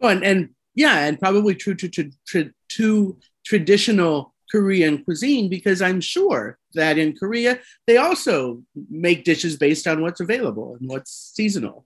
Oh, 0.00 0.08
and, 0.08 0.22
and 0.24 0.50
yeah, 0.74 1.06
and 1.06 1.18
probably 1.18 1.54
true 1.54 1.74
to, 1.74 1.88
to, 1.88 2.10
to, 2.28 2.50
to 2.68 3.18
traditional 3.44 4.32
Korean 4.50 5.04
cuisine 5.04 5.50
because 5.50 5.82
I'm 5.82 6.00
sure 6.00 6.58
that 6.74 6.98
in 6.98 7.16
Korea 7.16 7.58
they 7.86 7.96
also 7.96 8.62
make 8.88 9.24
dishes 9.24 9.56
based 9.56 9.86
on 9.86 10.00
what's 10.00 10.20
available 10.20 10.76
and 10.78 10.88
what's 10.88 11.32
seasonal. 11.34 11.84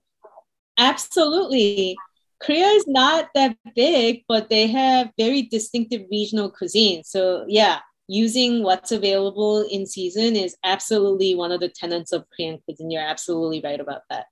Absolutely. 0.77 1.97
Korea 2.41 2.67
is 2.67 2.87
not 2.87 3.29
that 3.35 3.55
big, 3.75 4.23
but 4.27 4.49
they 4.49 4.67
have 4.67 5.11
very 5.17 5.43
distinctive 5.43 6.01
regional 6.11 6.49
cuisine. 6.49 7.03
So 7.03 7.45
yeah, 7.47 7.79
using 8.07 8.63
what's 8.63 8.91
available 8.91 9.65
in 9.71 9.85
season 9.85 10.35
is 10.35 10.55
absolutely 10.63 11.35
one 11.35 11.51
of 11.51 11.61
the 11.61 11.69
tenets 11.69 12.11
of 12.11 12.25
Korean 12.35 12.59
cuisine. 12.65 12.91
You're 12.91 13.01
absolutely 13.01 13.61
right 13.63 13.79
about 13.79 14.01
that. 14.09 14.25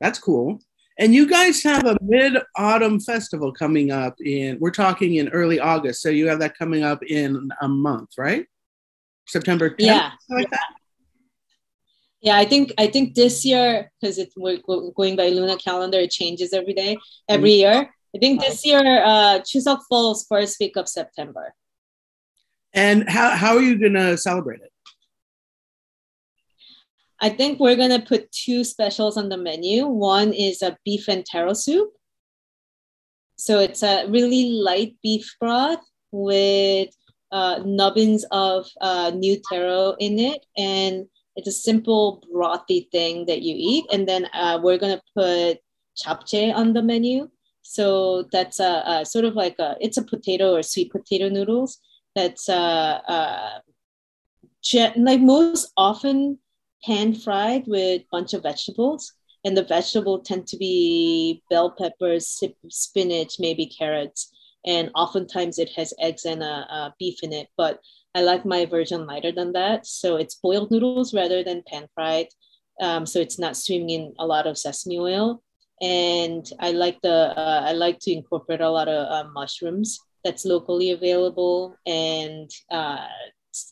That's 0.00 0.18
cool. 0.18 0.60
And 1.00 1.14
you 1.14 1.28
guys 1.28 1.62
have 1.62 1.86
a 1.86 1.96
mid 2.02 2.38
autumn 2.56 2.98
festival 3.00 3.52
coming 3.52 3.90
up 3.92 4.16
in, 4.20 4.58
we're 4.60 4.70
talking 4.70 5.16
in 5.16 5.28
early 5.28 5.60
August. 5.60 6.02
So 6.02 6.08
you 6.08 6.28
have 6.28 6.40
that 6.40 6.58
coming 6.58 6.82
up 6.82 7.02
in 7.04 7.50
a 7.60 7.68
month, 7.68 8.10
right? 8.18 8.46
September 9.26 9.70
10th? 9.70 9.76
Yeah. 9.78 10.10
Like 10.28 10.48
yeah. 10.50 10.58
Yeah, 12.20 12.36
I 12.36 12.44
think 12.44 12.72
I 12.78 12.88
think 12.88 13.14
this 13.14 13.44
year 13.44 13.90
because 14.00 14.18
it's 14.18 14.34
we're 14.36 14.58
going 14.96 15.16
by 15.16 15.28
lunar 15.28 15.56
calendar, 15.56 15.98
it 16.00 16.10
changes 16.10 16.52
every 16.52 16.74
day, 16.74 16.96
every 17.28 17.50
mm-hmm. 17.50 17.74
year. 17.74 17.94
I 18.14 18.18
think 18.18 18.40
this 18.40 18.64
year 18.64 19.02
uh, 19.04 19.40
Chuseok 19.40 19.80
falls 19.88 20.26
first 20.28 20.58
week 20.58 20.76
of 20.76 20.88
September. 20.88 21.54
And 22.72 23.08
how 23.08 23.30
how 23.30 23.56
are 23.56 23.62
you 23.62 23.78
gonna 23.78 24.16
celebrate 24.16 24.60
it? 24.60 24.72
I 27.20 27.28
think 27.28 27.60
we're 27.60 27.76
gonna 27.76 28.02
put 28.02 28.30
two 28.32 28.64
specials 28.64 29.16
on 29.16 29.28
the 29.28 29.36
menu. 29.36 29.86
One 29.86 30.32
is 30.32 30.62
a 30.62 30.76
beef 30.84 31.08
and 31.08 31.24
taro 31.24 31.52
soup. 31.52 31.90
So 33.36 33.60
it's 33.60 33.84
a 33.84 34.06
really 34.08 34.50
light 34.50 34.96
beef 35.02 35.36
broth 35.38 35.84
with 36.10 36.88
uh, 37.30 37.60
nubbins 37.64 38.24
of 38.32 38.66
uh, 38.80 39.12
new 39.14 39.40
taro 39.48 39.94
in 40.00 40.18
it 40.18 40.44
and 40.56 41.06
it's 41.38 41.46
a 41.46 41.52
simple 41.52 42.20
brothy 42.34 42.90
thing 42.90 43.24
that 43.26 43.42
you 43.42 43.54
eat. 43.56 43.84
And 43.92 44.08
then 44.08 44.26
uh, 44.34 44.58
we're 44.60 44.76
gonna 44.76 45.00
put 45.16 45.58
japchae 45.96 46.52
on 46.52 46.72
the 46.72 46.82
menu. 46.82 47.30
So 47.62 48.24
that's 48.32 48.58
a, 48.58 48.82
a, 48.86 49.06
sort 49.06 49.24
of 49.24 49.34
like 49.34 49.56
a 49.60 49.76
it's 49.80 49.96
a 49.96 50.02
potato 50.02 50.56
or 50.56 50.62
sweet 50.64 50.90
potato 50.90 51.28
noodles. 51.28 51.78
That's 52.16 52.48
uh, 52.48 53.00
uh, 53.06 53.58
like 54.96 55.20
most 55.20 55.72
often 55.76 56.38
pan 56.84 57.14
fried 57.14 57.68
with 57.68 58.02
a 58.02 58.06
bunch 58.10 58.34
of 58.34 58.42
vegetables, 58.42 59.12
and 59.44 59.56
the 59.56 59.62
vegetable 59.62 60.18
tend 60.18 60.48
to 60.48 60.56
be 60.56 61.42
bell 61.50 61.70
peppers, 61.70 62.42
spinach, 62.68 63.36
maybe 63.38 63.66
carrots, 63.66 64.32
and 64.66 64.90
oftentimes 64.96 65.60
it 65.60 65.70
has 65.76 65.94
eggs 66.00 66.24
and 66.24 66.42
a, 66.42 66.46
a 66.46 66.94
beef 66.98 67.22
in 67.22 67.32
it. 67.32 67.46
But 67.56 67.78
I 68.14 68.22
like 68.22 68.44
my 68.44 68.66
version 68.66 69.06
lighter 69.06 69.32
than 69.32 69.52
that. 69.52 69.86
So 69.86 70.16
it's 70.16 70.36
boiled 70.36 70.70
noodles 70.70 71.14
rather 71.14 71.44
than 71.44 71.62
pan 71.66 71.86
fried. 71.94 72.28
Um, 72.80 73.06
so 73.06 73.20
it's 73.20 73.38
not 73.38 73.56
swimming 73.56 73.90
in 73.90 74.14
a 74.18 74.26
lot 74.26 74.46
of 74.46 74.58
sesame 74.58 74.98
oil. 74.98 75.42
And 75.80 76.48
I 76.58 76.72
like 76.72 77.00
the 77.02 77.38
uh, 77.38 77.62
I 77.66 77.72
like 77.72 77.98
to 78.00 78.12
incorporate 78.12 78.60
a 78.60 78.70
lot 78.70 78.88
of 78.88 79.06
uh, 79.08 79.30
mushrooms 79.30 79.98
that's 80.24 80.44
locally 80.44 80.90
available. 80.90 81.76
And 81.86 82.50
uh, 82.70 83.06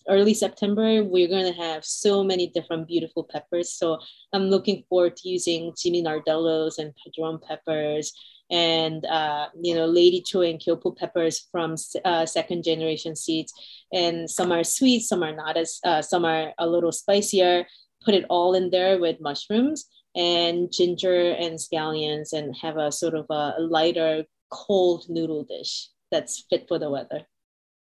early 0.09 0.35
September, 0.35 1.03
we're 1.03 1.29
gonna 1.29 1.53
have 1.53 1.85
so 1.85 2.22
many 2.22 2.49
different 2.49 2.87
beautiful 2.87 3.25
peppers. 3.25 3.72
So 3.75 3.99
I'm 4.33 4.44
looking 4.44 4.85
forward 4.88 5.16
to 5.16 5.29
using 5.29 5.75
Jimmy 5.81 6.03
Nardello's 6.03 6.79
and 6.79 6.92
Padron 7.03 7.40
peppers 7.40 8.12
and 8.50 9.04
uh, 9.06 9.48
you 9.61 9.74
know 9.74 9.87
lady 9.87 10.22
choy 10.22 10.50
and 10.50 10.61
kyopo 10.61 10.96
peppers 10.96 11.48
from 11.50 11.76
uh, 12.04 12.26
second 12.26 12.64
generation 12.64 13.16
seeds. 13.16 13.52
And 13.92 14.30
some 14.30 14.52
are 14.52 14.64
sweet 14.64 15.00
some 15.00 15.22
are 15.22 15.35
not 15.35 15.56
as 15.56 15.78
uh, 15.85 16.02
some 16.02 16.24
are 16.24 16.52
a 16.59 16.66
little 16.66 16.92
spicier. 16.92 17.64
Put 18.04 18.14
it 18.14 18.26
all 18.28 18.54
in 18.54 18.70
there 18.70 19.00
with 19.00 19.20
mushrooms 19.20 19.87
and 20.14 20.72
ginger 20.72 21.32
and 21.32 21.59
scallions 21.59 22.32
and 22.32 22.56
have 22.62 22.76
a 22.76 22.90
sort 22.90 23.14
of 23.14 23.26
a 23.30 23.54
lighter 23.59 24.24
cold 24.50 25.04
noodle 25.09 25.44
dish 25.44 25.90
that's 26.11 26.44
fit 26.48 26.66
for 26.68 26.78
the 26.78 26.88
weather. 26.88 27.22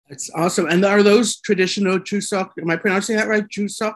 That's 0.08 0.30
awesome. 0.34 0.66
And 0.66 0.84
are 0.84 1.02
those 1.02 1.40
traditional 1.40 1.98
chuseok? 1.98 2.50
Am 2.60 2.70
i 2.70 2.76
pronouncing 2.76 3.16
that 3.16 3.28
right? 3.28 3.44
Chuseok? 3.48 3.94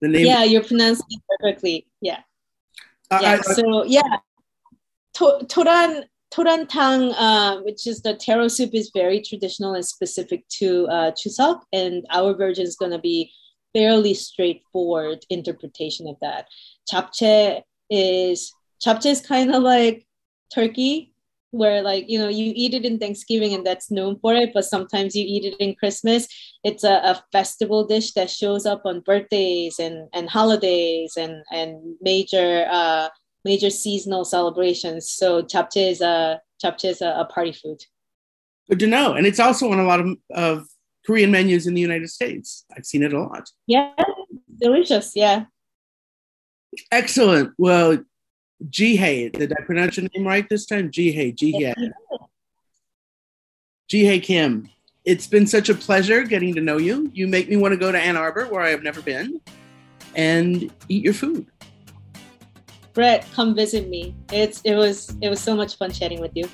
The 0.00 0.08
name? 0.08 0.26
Yeah 0.26 0.44
you're 0.44 0.64
pronouncing 0.64 1.06
it 1.10 1.20
perfectly. 1.40 1.86
Yeah. 2.00 2.20
Yeah 3.10 3.40
I, 3.46 3.52
so 3.52 3.84
yeah 3.84 4.18
to- 5.14 5.38
toran 5.46 6.04
torantang, 6.32 7.12
uh, 7.18 7.60
which 7.62 7.86
is 7.86 8.02
the 8.02 8.14
taro 8.14 8.48
soup, 8.48 8.70
is 8.72 8.90
very 8.94 9.20
traditional 9.20 9.74
and 9.74 9.84
specific 9.84 10.46
to 10.48 10.86
uh, 10.88 11.10
Chuseok, 11.12 11.60
and 11.72 12.06
our 12.10 12.34
version 12.34 12.64
is 12.64 12.76
going 12.76 12.92
to 12.92 12.98
be 12.98 13.32
fairly 13.72 14.14
straightforward 14.14 15.24
interpretation 15.28 16.08
of 16.08 16.16
that. 16.20 16.46
Japchae 16.90 17.62
is 17.88 18.52
japchae 18.84 19.10
is 19.10 19.20
kind 19.20 19.54
of 19.54 19.62
like 19.62 20.06
turkey, 20.54 21.12
where 21.50 21.82
like 21.82 22.08
you 22.08 22.18
know 22.18 22.28
you 22.28 22.52
eat 22.54 22.74
it 22.74 22.84
in 22.84 22.98
Thanksgiving 22.98 23.54
and 23.54 23.66
that's 23.66 23.90
known 23.90 24.18
for 24.20 24.34
it, 24.34 24.50
but 24.54 24.64
sometimes 24.64 25.16
you 25.16 25.24
eat 25.26 25.44
it 25.44 25.56
in 25.58 25.74
Christmas. 25.74 26.28
It's 26.62 26.84
a, 26.84 26.94
a 26.94 27.22
festival 27.32 27.86
dish 27.86 28.12
that 28.12 28.30
shows 28.30 28.66
up 28.66 28.82
on 28.84 29.00
birthdays 29.00 29.78
and 29.78 30.08
and 30.12 30.28
holidays 30.28 31.14
and 31.16 31.42
and 31.52 31.96
major. 32.00 32.66
Uh, 32.70 33.08
major 33.44 33.70
seasonal 33.70 34.24
celebrations. 34.24 35.10
So 35.10 35.42
japchae 35.42 35.90
is 35.90 36.00
a 36.00 36.40
japchae 36.62 36.90
is 36.90 37.02
a, 37.02 37.10
a, 37.20 37.24
party 37.24 37.52
food. 37.52 37.82
Good 38.68 38.78
to 38.80 38.86
know, 38.86 39.14
and 39.14 39.26
it's 39.26 39.40
also 39.40 39.70
on 39.72 39.80
a 39.80 39.84
lot 39.84 40.00
of, 40.00 40.16
of 40.30 40.68
Korean 41.06 41.30
menus 41.30 41.66
in 41.66 41.74
the 41.74 41.80
United 41.80 42.10
States. 42.10 42.64
I've 42.76 42.86
seen 42.86 43.02
it 43.02 43.12
a 43.12 43.20
lot. 43.20 43.50
Yeah, 43.66 43.92
delicious. 44.60 45.12
Yeah. 45.14 45.44
Excellent. 46.92 47.52
Well, 47.58 47.98
Ji 48.68 48.96
Hye, 48.96 49.30
did 49.32 49.52
I 49.52 49.64
pronounce 49.64 49.96
your 49.96 50.08
name 50.14 50.26
right 50.26 50.48
this 50.48 50.66
time? 50.66 50.90
Ji 50.90 51.12
Hye, 51.12 51.32
Jihei. 51.32 51.74
Ji 53.88 54.06
Hye 54.06 54.18
Kim, 54.20 54.68
it's 55.04 55.26
been 55.26 55.46
such 55.46 55.68
a 55.68 55.74
pleasure 55.74 56.22
getting 56.22 56.54
to 56.54 56.60
know 56.60 56.76
you. 56.76 57.10
You 57.12 57.26
make 57.26 57.48
me 57.48 57.56
want 57.56 57.72
to 57.72 57.78
go 57.78 57.90
to 57.90 57.98
Ann 57.98 58.16
Arbor, 58.16 58.46
where 58.46 58.60
I 58.60 58.68
have 58.70 58.82
never 58.82 59.00
been, 59.00 59.40
and 60.14 60.70
eat 60.88 61.02
your 61.02 61.14
food. 61.14 61.46
Brett, 62.92 63.26
come 63.32 63.54
visit 63.54 63.88
me. 63.88 64.14
It's 64.32 64.60
it 64.62 64.74
was 64.74 65.16
it 65.20 65.28
was 65.28 65.40
so 65.40 65.54
much 65.54 65.76
fun 65.76 65.90
chatting 65.92 66.20
with 66.20 66.32
you. 66.34 66.48